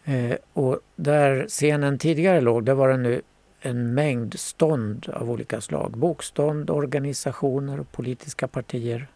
[0.04, 3.22] Eh, och där scenen tidigare låg, där var det nu
[3.62, 5.90] en mängd stånd av olika slag.
[5.90, 9.06] Bokstånd, organisationer och politiska partier.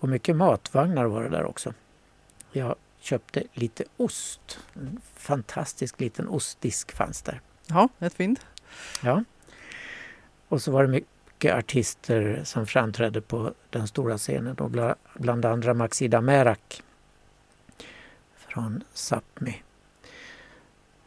[0.00, 1.74] Och mycket matvagnar var det där också.
[2.52, 4.58] Jag köpte lite ost.
[4.74, 7.40] En fantastisk liten ostdisk fanns där.
[7.66, 8.40] Ja, ett fynd.
[9.02, 9.24] Ja.
[10.48, 14.56] Och så var det mycket artister som framträdde på den stora scenen.
[14.56, 16.82] Och bland, bland andra Maxida Merak
[18.36, 19.54] från Sápmi.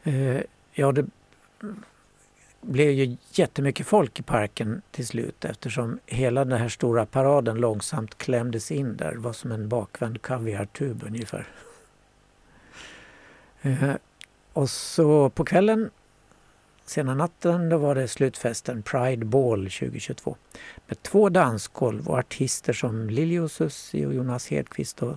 [0.03, 0.41] Eh,
[0.71, 1.05] ja, det
[2.63, 8.17] blev ju jättemycket folk i parken till slut eftersom hela den här stora paraden långsamt
[8.17, 9.11] klämdes in där.
[9.11, 11.47] Det var som en bakvänd kaviartub ungefär.
[13.61, 13.93] Eh,
[14.53, 15.89] och så på kvällen,
[16.85, 20.35] sena natten, då var det slutfesten Pride Ball 2022
[20.87, 25.15] med två dansgolv och artister som Lili Susi och Jonas Hedqvist och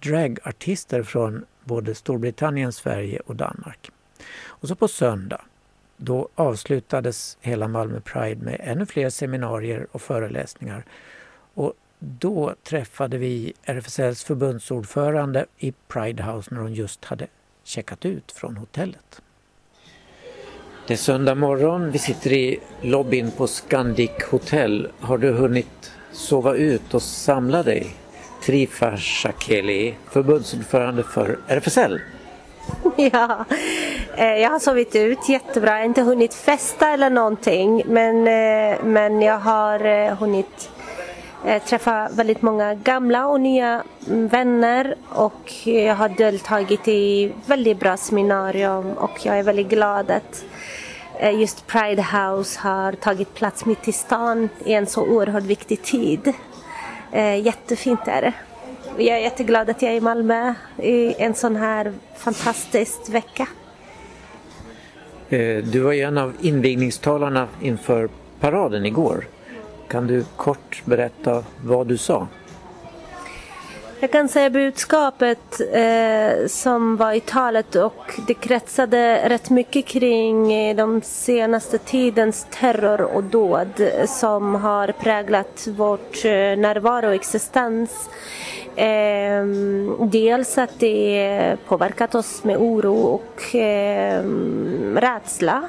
[0.00, 3.90] dragartister från både Storbritannien, Sverige och Danmark.
[4.46, 5.40] Och så på söndag
[6.02, 10.84] då avslutades hela Malmö Pride med ännu fler seminarier och föreläsningar.
[11.54, 17.26] Och då träffade vi RFSLs förbundsordförande i Pride House när hon just hade
[17.64, 19.22] checkat ut från hotellet.
[20.86, 21.90] Det är söndag morgon.
[21.90, 24.88] Vi sitter i lobbyn på Scandic Hotel.
[25.00, 27.96] Har du hunnit sova ut och samla dig?
[28.46, 32.00] Trifa Shakeli, förbundsordförande för RFSL.
[32.96, 33.44] Ja,
[34.16, 35.70] eh, jag har sovit ut jättebra.
[35.70, 40.70] Jag har inte hunnit festa eller någonting men, eh, men jag har eh, hunnit
[41.66, 47.96] träffa väldigt många gamla och nya mm, vänner och jag har deltagit i väldigt bra
[47.96, 50.44] seminarium och jag är väldigt glad att
[51.34, 56.32] just Pride House har tagit plats mitt i stan i en så oerhört viktig tid.
[57.42, 58.32] Jättefint är det.
[58.96, 63.48] Jag är jätteglad att jag är i Malmö i en sån här fantastisk vecka.
[65.28, 68.08] Eh, du var ju en av invigningstalarna inför
[68.40, 69.26] paraden igår.
[69.88, 72.28] Kan du kort berätta vad du sa?
[74.02, 80.52] Jag kan säga budskapet eh, som var i talet och det kretsade rätt mycket kring
[80.52, 88.08] eh, de senaste tidens terror och dåd som har präglat vårt eh, närvaro och existens.
[88.76, 89.44] Eh,
[90.06, 94.24] dels att det påverkat oss med oro och eh,
[94.94, 95.68] rädsla.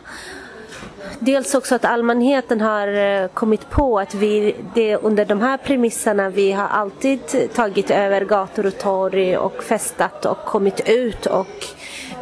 [1.20, 6.30] Dels också att allmänheten har eh, kommit på att vi det under de här premisserna
[6.30, 7.20] vi har alltid
[7.54, 11.66] tagit över gator och torg och festat och kommit ut och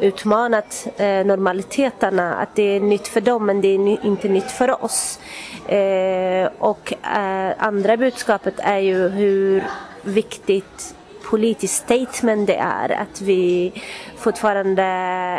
[0.02, 2.36] utmanat eh, normaliteterna.
[2.36, 5.20] Att det är nytt för dem men det är inte nytt för oss.
[5.68, 9.63] Eh, och eh, andra budskapet är ju hur
[10.02, 10.96] viktigt
[11.30, 13.72] politiskt statement det är att vi
[14.18, 14.84] fortfarande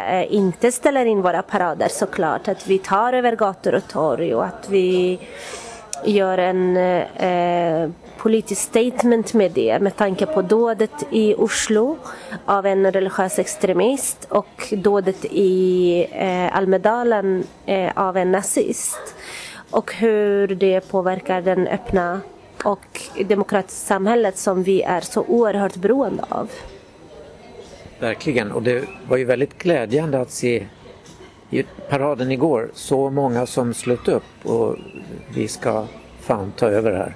[0.09, 2.49] eh, inte ställer in våra parader såklart.
[2.49, 5.19] Att vi tar över gator och torg och att vi
[6.05, 11.97] gör en eh, politisk statement med det med tanke på dådet i Oslo
[12.45, 19.15] av en religiös extremist och dådet i eh, Almedalen eh, av en nazist.
[19.71, 22.21] Och hur det påverkar den öppna
[22.65, 26.51] och demokratiskt samhället som vi är så oerhört beroende av.
[28.01, 30.67] Verkligen, och det var ju väldigt glädjande att se
[31.51, 34.77] i paraden igår så många som slöt upp och
[35.35, 35.87] vi ska
[36.21, 37.15] fan ta över här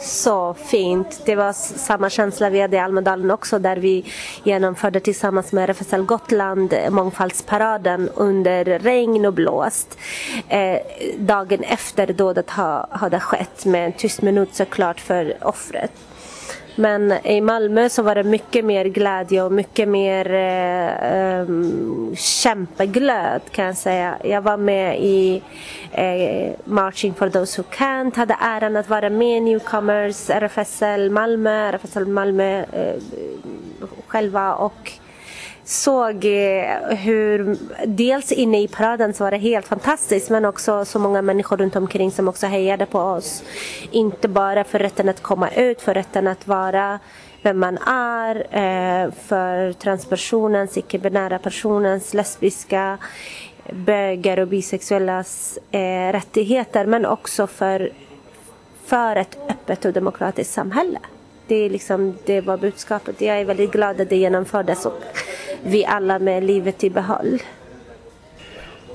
[0.00, 1.20] så fint.
[1.24, 4.04] Det var samma känsla vi hade i Almedalen också där vi
[4.44, 9.98] genomförde tillsammans med RFSL Gotland mångfaldsparaden under regn och blåst.
[10.48, 10.78] Eh,
[11.18, 15.92] dagen efter dådet ha, hade skett med en tyst minut såklart för offret.
[16.78, 23.40] Men i Malmö så var det mycket mer glädje och mycket mer eh, um, kämpeglöd
[23.50, 24.16] kan jag säga.
[24.24, 25.42] Jag var med i
[25.92, 31.68] eh, Marching for those who can't, hade äran att vara med i Newcomers, RFSL Malmö,
[31.68, 32.94] RFSL Malmö eh,
[34.06, 34.92] själva och
[35.68, 40.98] såg eh, hur dels inne i paraden så var det helt fantastiskt men också så
[40.98, 43.42] många människor runt omkring som också hejade på oss.
[43.90, 46.98] Inte bara för rätten att komma ut, för rätten att vara
[47.42, 52.98] vem man är, eh, för transpersonens, icke-binära personens, lesbiska,
[53.72, 57.90] bögar och bisexuellas eh, rättigheter men också för,
[58.84, 60.98] för ett öppet och demokratiskt samhälle.
[61.46, 63.20] Det, är liksom, det var budskapet.
[63.20, 65.02] Jag är väldigt glad att det genomfördes och
[65.63, 67.41] vi alla med livet i behåll.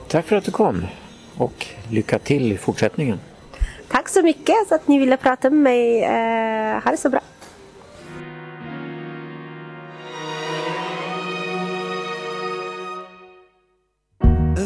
[0.09, 0.87] Tack för att du kom
[1.37, 3.19] och lycka till i fortsättningen.
[3.89, 6.03] Tack så mycket så att ni ville prata med mig.
[6.05, 7.21] Eh, ha det så bra.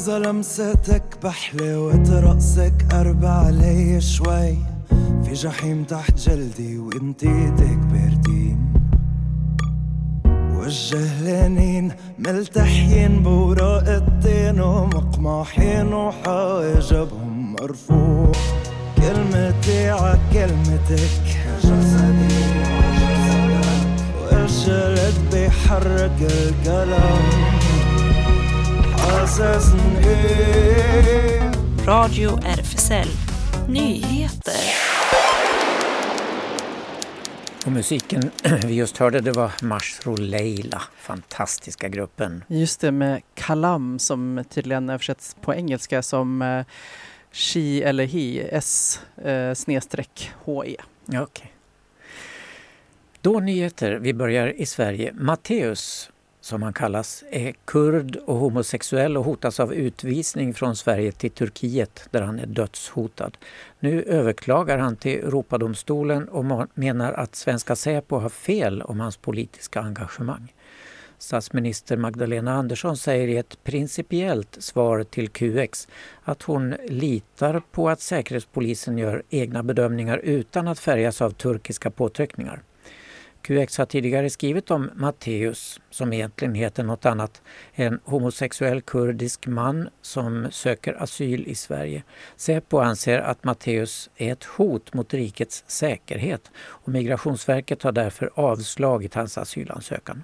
[0.00, 4.56] إذا لمستك بحلاوة رقصك قرب علي شوي
[5.24, 8.23] في جحيم تحت جلدي وانتي ايدك باردين
[10.65, 18.31] والجهلانين ملتحين بوراق الطين ومقمحين وحاجبهم مرفوع.
[18.97, 21.25] كلمتي ع كلمتك.
[21.63, 22.45] جسدي
[24.31, 27.23] وجلد بيحرك الكلام.
[28.97, 30.15] حاسسني.
[31.87, 33.09] راديو RFSL
[33.69, 34.94] Nyheter
[37.65, 38.31] Och musiken
[38.65, 42.43] vi just hörde det var Mashro Leila, fantastiska gruppen.
[42.47, 46.65] Just det med Kalam som tydligen översätts på engelska som eh,
[47.31, 50.53] She eller He, S eh, snedstreck HE.
[50.53, 51.21] Okej.
[51.21, 51.47] Okay.
[53.21, 53.95] Då nyheter.
[53.95, 55.13] Vi börjar i Sverige.
[55.13, 56.09] Matteus
[56.45, 62.07] som han kallas, är kurd och homosexuell och hotas av utvisning från Sverige till Turkiet
[62.11, 63.37] där han är dödshotad.
[63.79, 69.81] Nu överklagar han till Europadomstolen och menar att svenska Säpo har fel om hans politiska
[69.81, 70.53] engagemang.
[71.17, 75.87] Statsminister Magdalena Andersson säger i ett principiellt svar till QX
[76.23, 82.61] att hon litar på att Säkerhetspolisen gör egna bedömningar utan att färgas av turkiska påtryckningar.
[83.45, 87.41] QX har tidigare skrivit om Matteus, som egentligen heter något annat,
[87.73, 92.03] en homosexuell kurdisk man som söker asyl i Sverige.
[92.35, 99.13] Säpo anser att Matteus är ett hot mot rikets säkerhet och Migrationsverket har därför avslagit
[99.13, 100.23] hans asylansökan.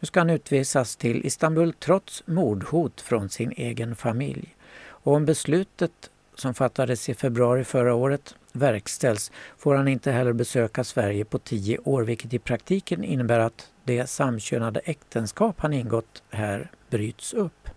[0.00, 4.56] Nu ska han utvisas till Istanbul trots mordhot från sin egen familj.
[4.80, 10.84] Och om beslutet som fattades i februari förra året verkställs får han inte heller besöka
[10.84, 16.70] Sverige på tio år vilket i praktiken innebär att det samkönade äktenskap han ingått här
[16.90, 17.68] bryts upp.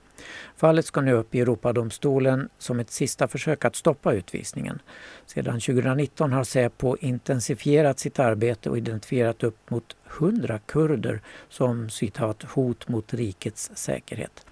[0.56, 4.82] Fallet ska nu upp i Europadomstolen som ett sista försök att stoppa utvisningen.
[5.26, 12.44] Sedan 2019 har Säpo intensifierat sitt arbete och identifierat upp mot 100 kurder som citat
[12.44, 14.46] hot mot rikets säkerhet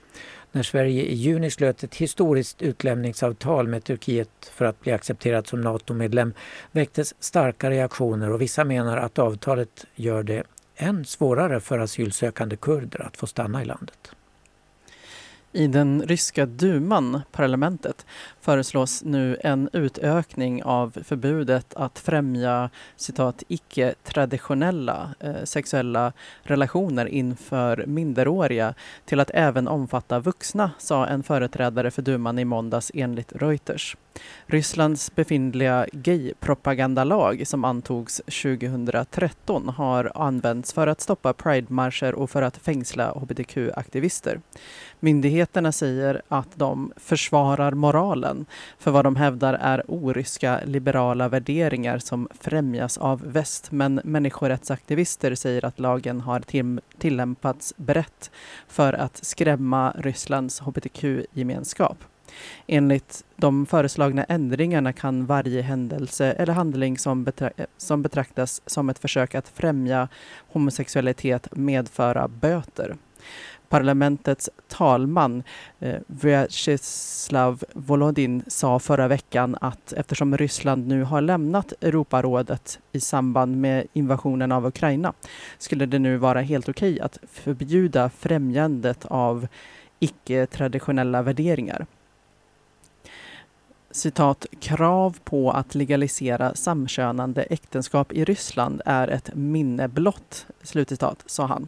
[0.52, 5.62] när Sverige i juni slöt ett historiskt utlämningsavtal med Turkiet för att bli accepterat som
[5.62, 6.34] NATO-medlem
[6.72, 10.44] väcktes starka reaktioner och vissa menar att avtalet gör det
[10.76, 14.12] än svårare för asylsökande kurder att få stanna i landet.
[15.54, 18.06] I den ryska duman, parlamentet,
[18.42, 28.74] föreslås nu en utökning av förbudet att främja citat icke-traditionella eh, sexuella relationer inför minderåriga
[29.06, 33.96] till att även omfatta vuxna, sa en företrädare för duman i måndags enligt Reuters.
[34.46, 42.58] Rysslands befintliga gay-propagandalag som antogs 2013 har använts för att stoppa pridemarscher och för att
[42.58, 44.42] fängsla hbtq-aktivister.
[45.00, 48.46] Myndigheterna säger att de försvarar moralen
[48.80, 53.72] för vad de hävdar är oryska liberala värderingar som främjas av väst.
[53.72, 56.44] Men människorättsaktivister säger att lagen har
[57.00, 58.32] tillämpats brett
[58.68, 61.98] för att skrämma Rysslands hbtq-gemenskap.
[62.68, 69.00] Enligt de föreslagna ändringarna kan varje händelse eller handling som, betra som betraktas som ett
[69.00, 70.08] försök att främja
[70.48, 72.96] homosexualitet medföra böter.
[73.72, 75.44] Parlamentets talman
[75.80, 83.58] eh, Vyacheslav Volodin sa förra veckan att eftersom Ryssland nu har lämnat Europarådet i samband
[83.58, 85.14] med invasionen av Ukraina
[85.58, 89.48] skulle det nu vara helt okej att förbjuda främjandet av
[90.00, 91.86] icke-traditionella värderingar
[93.92, 101.46] citat, krav på att legalisera samkönande äktenskap i Ryssland är ett minne blott, slutcitat, sa
[101.46, 101.68] han.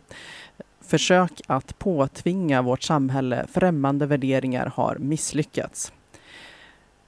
[0.81, 5.93] Försök att påtvinga vårt samhälle främmande värderingar har misslyckats,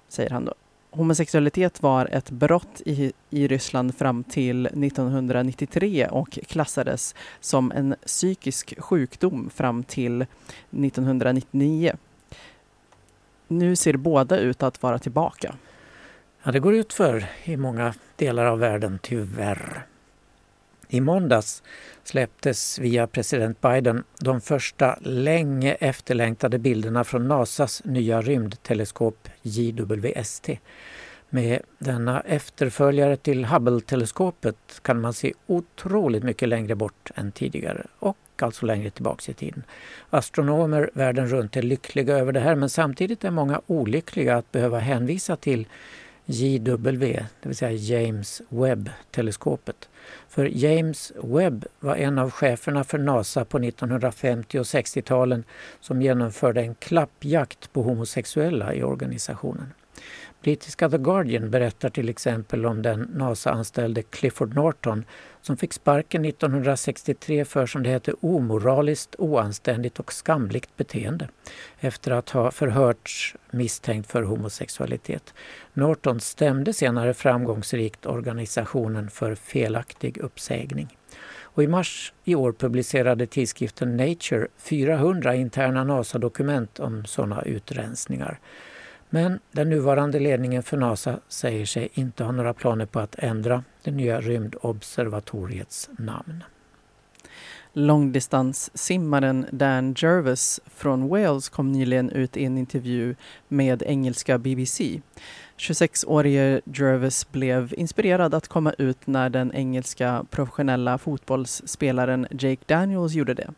[0.07, 0.53] säger han då.
[0.95, 8.81] Homosexualitet var ett brott i, i Ryssland fram till 1993 och klassades som en psykisk
[8.81, 11.95] sjukdom fram till 1999
[13.47, 15.55] nu ser båda ut att vara tillbaka.
[16.43, 19.85] Ja, det går ut för i många delar av världen, tyvärr.
[20.87, 21.63] I måndags
[22.03, 30.49] släpptes via president Biden de första länge efterlängtade bilderna från Nasas nya rymdteleskop JWST.
[31.29, 38.17] Med denna efterföljare till Hubble-teleskopet kan man se otroligt mycket längre bort än tidigare och
[38.39, 39.63] alltså längre tillbaks i tiden.
[40.09, 44.79] Astronomer världen runt är lyckliga över det här men samtidigt är många olyckliga att behöva
[44.79, 45.67] hänvisa till
[46.25, 49.89] JW, det vill säga James Webb-teleskopet.
[50.29, 55.43] För James Webb var en av cheferna för NASA på 1950 och 60-talen
[55.79, 59.73] som genomförde en klappjakt på homosexuella i organisationen.
[60.45, 65.05] Brittiska The Guardian berättar till exempel om den NASA-anställde Clifford Norton
[65.41, 71.29] som fick sparken 1963 för, som det hette, omoraliskt, oanständigt och skamligt beteende
[71.79, 75.33] efter att ha förhörts misstänkt för homosexualitet.
[75.73, 80.97] Norton stämde senare framgångsrikt organisationen för felaktig uppsägning.
[81.41, 88.39] Och I mars i år publicerade tidskriften Nature 400 interna NASA-dokument om sådana utrensningar.
[89.15, 93.63] Men den nuvarande ledningen för NASA säger sig inte ha några planer på att ändra
[93.83, 96.43] det nya rymdobservatoriets namn.
[97.73, 103.15] Långdistanssimmaren Dan Jervis från Wales kom nyligen ut i en intervju
[103.47, 105.01] med engelska BBC
[105.57, 113.33] 26-årige Jervis blev inspirerad att komma ut när den engelska professionella fotbollsspelaren Jake Daniels gjorde
[113.33, 113.49] det.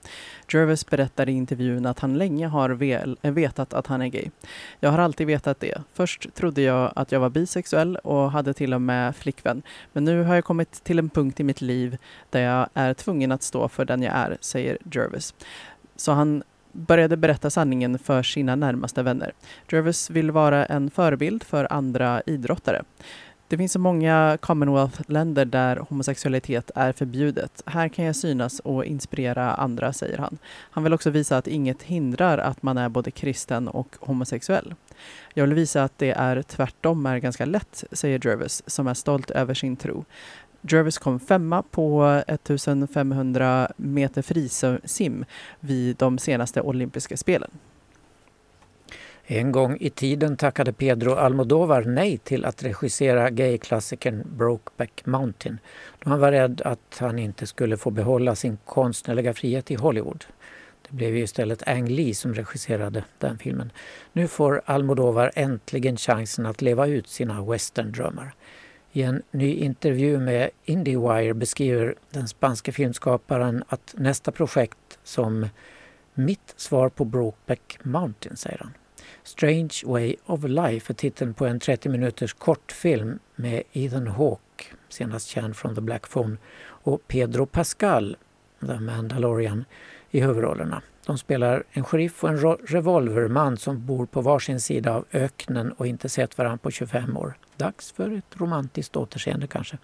[0.54, 2.70] Jervis berättade i intervjun att han länge har
[3.32, 4.30] vetat att han är gay.
[4.80, 5.82] Jag har alltid vetat det.
[5.94, 9.62] Först trodde jag att jag var bisexuell och hade till och med flickvän.
[9.94, 11.98] Men nu har jag kommit till en punkt i mitt liv
[12.30, 15.34] där jag är tvungen att stå för den jag är, säger Jervis.
[15.96, 19.34] Så han började berätta sanningen för sina närmaste vänner.
[19.72, 22.84] Jervis vill vara en förebild för andra idrottare.
[23.50, 27.64] Det finns så många Commonwealth-länder där homosexualitet är förbjudet.
[27.66, 30.38] Här kan jag synas och inspirera andra, säger han.
[30.72, 34.76] Han vill också visa att inget hindrar att man är både kristen och homosexuell.
[35.34, 39.32] Jag vill visa att det är tvärtom är ganska lätt, säger Jervis, som är stolt
[39.32, 40.06] över sin tro.
[40.62, 45.26] Jervis kom femma på 1500 meter frisim
[45.60, 47.52] vid de senaste olympiska spelen.
[49.30, 55.60] En gång i tiden tackade Pedro Almodovar nej till att regissera gayklassikern Brokeback Mountain
[56.00, 60.26] då han var rädd att han inte skulle få behålla sin konstnärliga frihet i Hollywood.
[60.90, 63.72] Det blev ju istället Ang Lee som regisserade den filmen.
[64.14, 68.34] Nu får Almodovar äntligen chansen att leva ut sina westerndrömmar.
[68.98, 75.48] I en ny intervju med Indiewire beskriver den spanske filmskaparen att nästa projekt som
[76.14, 78.74] mitt svar på Brokeback Mountain, säger han.
[79.24, 85.28] Strange Way of Life är titeln på en 30 minuters kortfilm med Ethan Hawke, senast
[85.28, 88.18] känd från The Black Phone, och Pedro Pascal,
[88.60, 89.66] The Mandalorian,
[90.12, 90.82] i huvudrollerna.
[91.08, 92.38] De spelar en sheriff och en
[92.68, 97.34] revolverman som bor på varsin sida av öknen och inte sett varandra på 25 år.
[97.58, 99.78] Dags för ett romantiskt återseende kanske.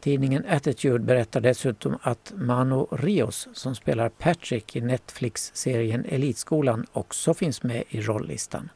[0.00, 7.62] Tidningen Attitude berättar dessutom att Mano Rios som spelar Patrick i Netflix-serien Elitskolan också finns
[7.62, 8.68] med i rollistan.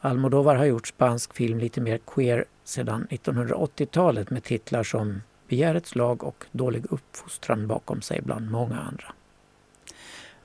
[0.00, 6.24] Almodovar har gjort spansk film lite mer queer sedan 1980-talet med titlar som Begärets lag
[6.24, 9.14] och Dålig uppfostran bakom sig bland många andra.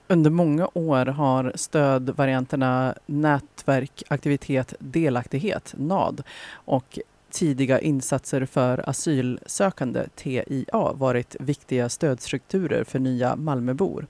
[0.09, 6.99] Under många år har stödvarianterna nätverk, aktivitet, delaktighet, NAD och
[7.38, 14.07] tidiga insatser för asylsökande, TIA, varit viktiga stödstrukturer för nya Malmöbor.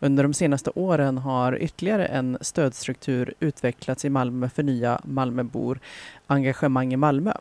[0.00, 5.80] Under de senaste åren har ytterligare en stödstruktur utvecklats i Malmö för nya Malmöbor,
[6.26, 7.32] Engagemang i Malmö.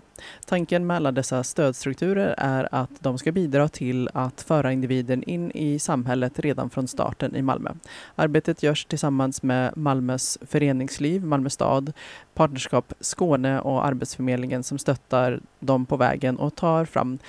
[0.46, 5.52] Tanken med alla dessa stödstrukturer är att de ska bidra till att föra individen in
[5.52, 7.72] i samhället redan från starten i Malmö.
[8.16, 11.94] Arbetet görs tillsammans med Malmös föreningsliv, Malmö stad,
[12.34, 15.23] Partnerskap Skåne och Arbetsförmedlingen som stöttar
[15.60, 17.20] dem på vägen och tar fram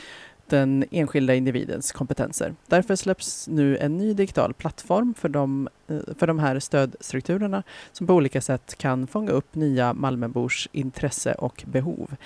[0.46, 2.54] den enskilda individens kompetenser.
[2.66, 8.06] Därför släpps nu en ny digital plattform för de, eh, för de här stödstrukturerna som
[8.06, 12.16] på olika sätt kan fånga upp nya Malmöbors intresse och behov.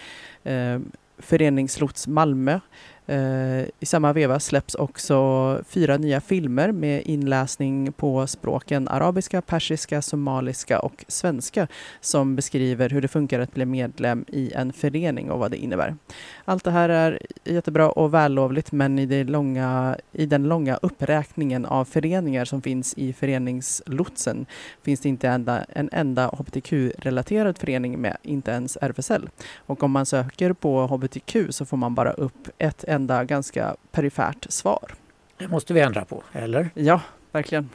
[0.44, 0.78] Eh,
[1.18, 2.60] Föreningslots Malmö
[3.08, 10.02] Eh, I samma veva släpps också fyra nya filmer med inläsning på språken arabiska, persiska,
[10.02, 11.68] somaliska och svenska
[12.00, 15.96] som beskriver hur det funkar att bli medlem i en förening och vad det innebär.
[16.44, 21.66] Allt det här är jättebra och vällovligt men i, det långa, i den långa uppräkningen
[21.66, 24.46] av föreningar som finns i föreningslotsen
[24.82, 29.28] finns det inte enda, en enda hbtq-relaterad förening med, inte ens RFSL.
[29.56, 34.46] Och om man söker på hbtq så får man bara upp ett enda ganska perifert
[34.48, 34.94] svar.
[35.38, 36.70] Det måste vi ändra på, eller?
[36.74, 37.00] Ja,
[37.32, 37.68] verkligen.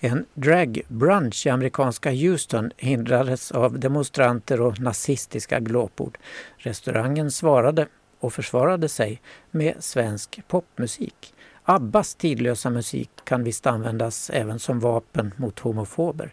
[0.00, 6.18] En dragbrunch i amerikanska Houston hindrades av demonstranter och nazistiska glåpord.
[6.56, 7.86] Restaurangen svarade
[8.20, 11.34] och försvarade sig med svensk popmusik.
[11.64, 16.32] Abbas tidlösa musik kan visst användas även som vapen mot homofober.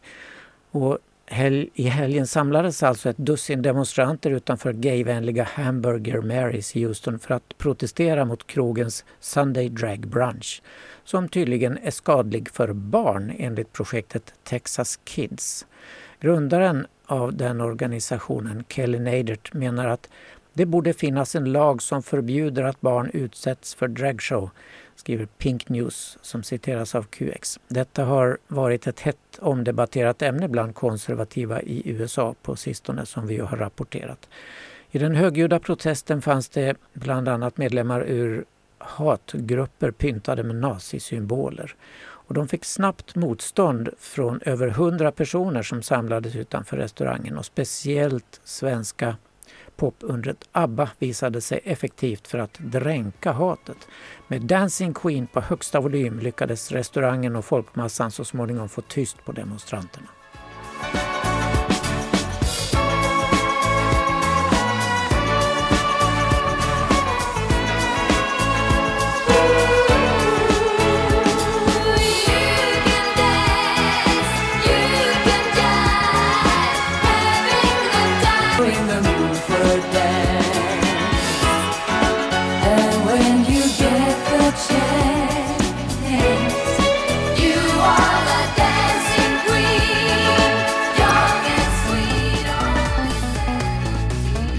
[0.72, 0.98] Och
[1.28, 7.34] Hel I helgen samlades alltså ett dussin demonstranter utanför gayvänliga Hamburger Marys i Houston för
[7.34, 10.62] att protestera mot krogens Sunday Drag Brunch
[11.04, 15.66] som tydligen är skadlig för barn enligt projektet Texas Kids.
[16.20, 20.10] Grundaren av den organisationen, Kelly Nadert, menar att
[20.54, 24.50] det borde finnas en lag som förbjuder att barn utsätts för dragshow
[24.96, 27.60] skriver Pink News som citeras av QX.
[27.68, 33.38] Detta har varit ett hett omdebatterat ämne bland konservativa i USA på sistone som vi
[33.38, 34.30] har rapporterat.
[34.92, 38.46] I den högljudda protesten fanns det bland annat medlemmar ur
[38.78, 41.76] hatgrupper pyntade med nazisymboler.
[42.28, 48.42] Och de fick snabbt motstånd från över hundra personer som samlades utanför restaurangen och speciellt
[48.44, 49.16] svenska
[49.78, 53.88] popundret ABBA visade sig effektivt för att dränka hatet.
[54.28, 59.32] Med Dancing Queen på högsta volym lyckades restaurangen och folkmassan så småningom få tyst på
[59.32, 60.08] demonstranterna.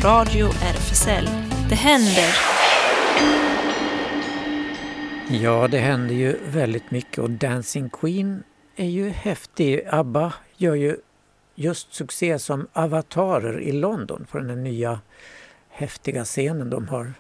[0.07, 1.29] Radio RFSL.
[1.69, 2.35] Det händer!
[5.29, 8.43] Ja, det händer ju väldigt mycket och Dancing Queen
[8.77, 9.83] är ju häftig.
[9.91, 10.97] ABBA gör ju
[11.55, 15.01] just succé som avatarer i London på den här nya
[15.69, 17.13] häftiga scenen de har,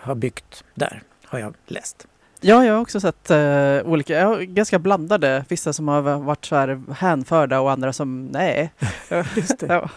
[0.00, 2.06] har byggt där, har jag läst.
[2.40, 6.44] Ja, jag har också sett uh, olika, jag har ganska blandade, vissa som har varit
[6.44, 8.72] så här hänförda och andra som nej.
[9.36, 9.66] Just det.
[9.66, 9.90] ja.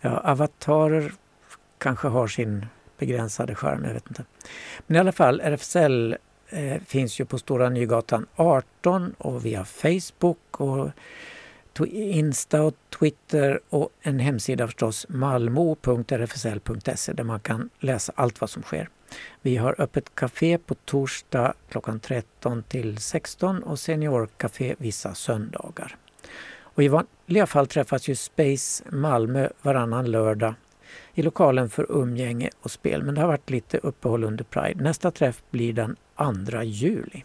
[0.00, 1.12] ja, avatarer
[1.78, 2.66] kanske har sin
[2.98, 4.24] begränsade charm, jag vet inte.
[4.86, 6.16] Men i alla fall, RFSL
[6.48, 10.90] eh, finns ju på Stora Nygatan 18 och via Facebook och
[11.88, 18.62] Insta och Twitter och en hemsida förstås, malmo.rfsl.se där man kan läsa allt vad som
[18.62, 18.88] sker.
[19.42, 25.96] Vi har öppet café på torsdag klockan 13 till 16 och seniorcafé vissa söndagar.
[26.58, 30.54] Och I vanliga fall träffas ju Space Malmö varannan lördag
[31.14, 33.02] i lokalen för umgänge och spel.
[33.02, 34.82] Men det har varit lite uppehåll under Pride.
[34.82, 35.96] Nästa träff blir den
[36.50, 37.24] 2 juli.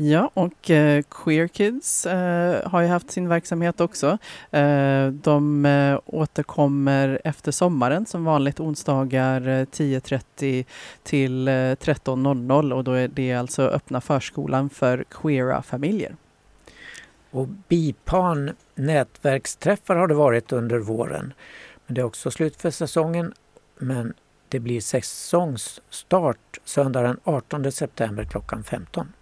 [0.00, 4.18] Ja, och eh, Queer Kids eh, har ju haft sin verksamhet också.
[4.50, 10.64] Eh, de eh, återkommer efter sommaren som vanligt onsdagar 10.30 eh,
[11.02, 16.16] till eh, 13.00 och då är det alltså öppna förskolan för queera familjer.
[17.30, 21.32] Och BIPAN nätverksträffar har det varit under våren.
[21.86, 23.32] Men det är också slut för säsongen.
[23.78, 24.14] Men
[24.48, 29.12] det blir säsongsstart söndag den 18 september klockan 15.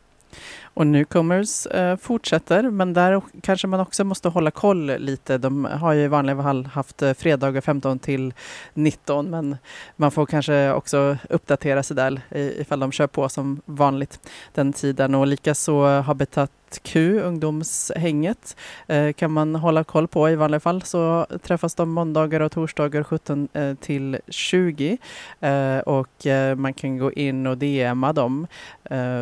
[0.62, 5.38] Och Newcomers eh, fortsätter, men där kanske man också måste hålla koll lite.
[5.38, 8.34] De har ju i vanliga fall haft eh, fredagar 15 till
[8.74, 9.56] 19, men
[9.96, 14.20] man får kanske också uppdatera sig där ifall de kör på som vanligt
[14.54, 15.14] den tiden.
[15.14, 16.50] Och likaså Habitat
[16.82, 18.56] Q, ungdomshänget,
[18.86, 20.30] eh, kan man hålla koll på.
[20.30, 24.98] I vanliga fall så träffas de måndagar och torsdagar 17 eh, till 20
[25.40, 28.46] eh, och man kan gå in och DMa dem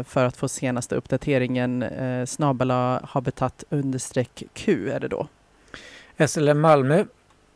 [0.06, 1.84] för att få senaste uppdateringen
[2.26, 5.28] snabela habitat understreck Q är det då.
[6.28, 7.04] SLM Malmö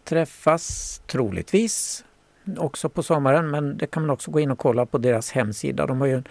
[0.05, 2.05] träffas troligtvis
[2.57, 5.87] också på sommaren men det kan man också gå in och kolla på deras hemsida.
[5.87, 6.25] De har ju en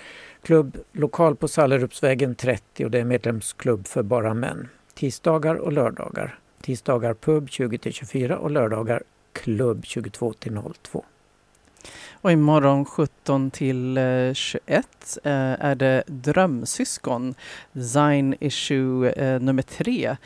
[0.47, 4.69] klubb lokal på Sallerupsvägen 30 och det är medlemsklubb för bara män.
[4.93, 6.39] Tisdagar och lördagar.
[6.61, 11.03] Tisdagar pub 20-24 och lördagar klubb 22-02.
[12.11, 17.35] Och imorgon 17 till eh, 21 eh, är det Drömsyskon,
[17.73, 20.17] Zine Issue eh, nummer 3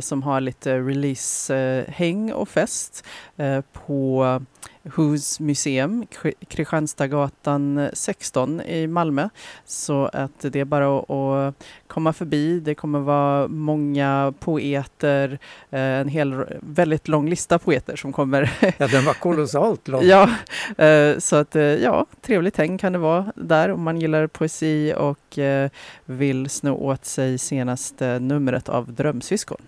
[0.00, 3.04] som har lite release-häng och fest
[3.72, 4.24] på
[4.82, 6.06] Hus museum,
[6.48, 9.28] Kristianstadsgatan 16 i Malmö.
[9.64, 11.54] Så att det är bara att
[11.86, 12.60] komma förbi.
[12.60, 15.38] Det kommer vara många poeter,
[15.70, 18.50] eh, en hel väldigt lång lista poeter som kommer.
[18.78, 20.02] Ja, den var kolossalt lång.
[20.06, 20.30] ja,
[20.84, 24.94] eh, så att eh, ja, trevligt häng kan det vara där om man gillar poesi
[24.96, 25.38] och
[26.04, 29.60] vill sno åt sig senaste numret av Drömsyskon.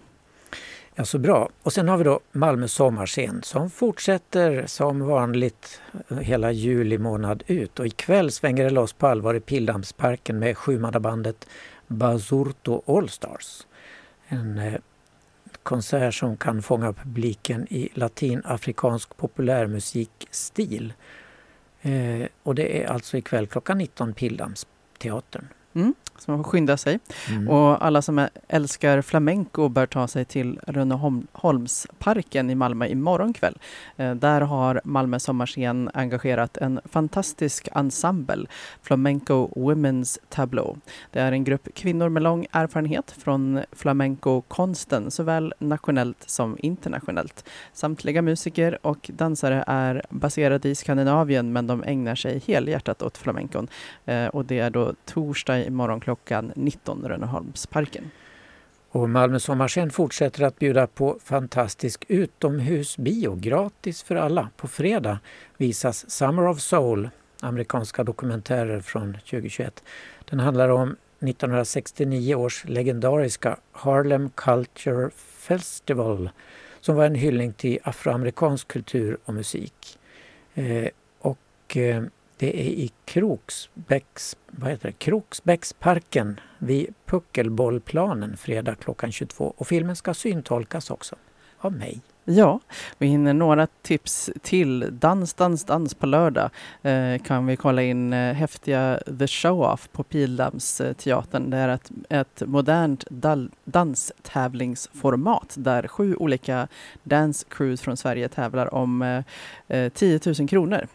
[1.00, 1.48] Ja, så bra.
[1.62, 5.80] Och sen har vi då Malmö sommarscen som fortsätter som vanligt
[6.20, 7.78] hela juli månad ut.
[7.78, 11.48] Och ikväll svänger det loss på allvar i Pildammsparken med sjumannabandet
[11.86, 13.66] Basurto Allstars.
[14.28, 14.74] En eh,
[15.62, 20.92] konsert som kan fånga publiken i latinafrikansk populärmusikstil.
[21.82, 25.48] Eh, och det är alltså ikväll klockan 19 Pildammsteatern.
[25.74, 26.98] Mm, så man får skynda sig.
[27.28, 27.48] Mm.
[27.48, 33.58] Och alla som älskar flamenco bör ta sig till Rönneholmsparken i Malmö imorgon kväll.
[33.96, 38.46] Eh, där har Malmö sommarscen engagerat en fantastisk ensemble,
[38.82, 40.76] Flamenco Women's Tableau.
[41.10, 47.44] Det är en grupp kvinnor med lång erfarenhet från flamenco-konsten, såväl nationellt som internationellt.
[47.72, 53.68] Samtliga musiker och dansare är baserade i Skandinavien men de ägnar sig helhjärtat åt flamencon.
[54.04, 58.10] Eh, och det är då torsdag imorgon klockan 19 Rönneholmsparken.
[58.90, 64.48] Och Malmö Sommarscen fortsätter att bjuda på fantastisk utomhusbio gratis för alla.
[64.56, 65.18] På fredag
[65.56, 69.82] visas Summer of Soul, amerikanska dokumentärer från 2021.
[70.24, 76.30] Den handlar om 1969 års legendariska Harlem Culture Festival
[76.80, 79.98] som var en hyllning till afroamerikansk kultur och musik.
[80.54, 80.88] Eh,
[81.18, 82.02] och eh,
[82.40, 84.92] det är i Kroksbäcks, vad heter det?
[84.92, 89.54] Kroksbäcksparken vid Puckelbollplanen fredag klockan 22.
[89.56, 91.16] Och filmen ska syntolkas också
[91.58, 92.00] av mig.
[92.24, 92.60] Ja,
[92.98, 94.88] vi hinner några tips till.
[94.90, 96.50] Dans, dans, dans på lördag
[96.82, 101.50] eh, kan vi kolla in eh, häftiga The Show-Off på Pildammsteatern.
[101.50, 103.04] Det är ett, ett modernt
[103.64, 106.68] danstävlingsformat där sju olika
[107.02, 109.24] dance crews från Sverige tävlar om eh,
[109.68, 110.86] eh 10 000 kronor.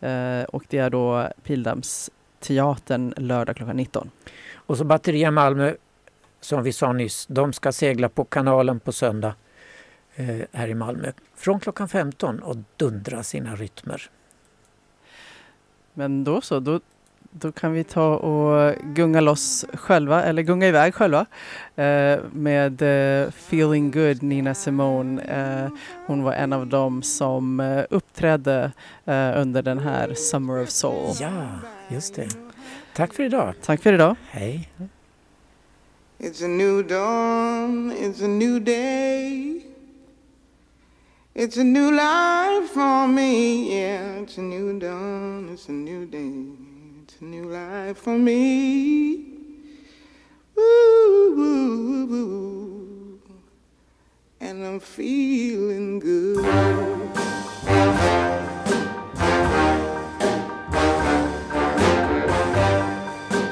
[0.00, 4.10] Eh, och det är då Pildammsteatern lördag klockan 19.
[4.54, 5.74] Och så Batteria Malmö,
[6.40, 9.34] som vi sa nyss, de ska segla på kanalen på söndag
[10.14, 14.10] eh, här i Malmö från klockan 15 och dundra sina rytmer.
[15.94, 16.80] Men då så, då
[17.30, 21.26] då kan vi ta och gunga loss själva, eller gunga iväg själva
[21.76, 25.22] eh, med eh, Feeling Good, Nina Simone.
[25.22, 25.72] Eh,
[26.06, 28.72] hon var en av dem som eh, uppträdde
[29.04, 31.14] eh, under den här Summer of Soul.
[31.20, 31.46] Ja,
[31.88, 32.28] just det.
[32.94, 33.54] Tack för idag.
[33.62, 34.16] Tack för idag.
[34.30, 34.70] Hej.
[36.20, 39.62] It's a new dawn, it's a new day.
[41.34, 44.22] It's a new life for me, yeah.
[44.22, 46.57] It's a new dawn, it's a new day.
[47.20, 49.26] A new life for me.
[50.58, 53.20] Ooh, ooh, ooh,
[54.40, 56.44] and I'm feeling good.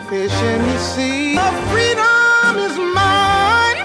[0.08, 1.36] Fish in the sea,
[1.70, 3.80] freedom is mine,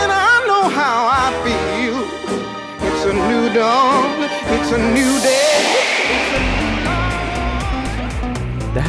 [0.00, 1.98] and I know how I feel.
[2.88, 5.17] It's a new dawn, it's a new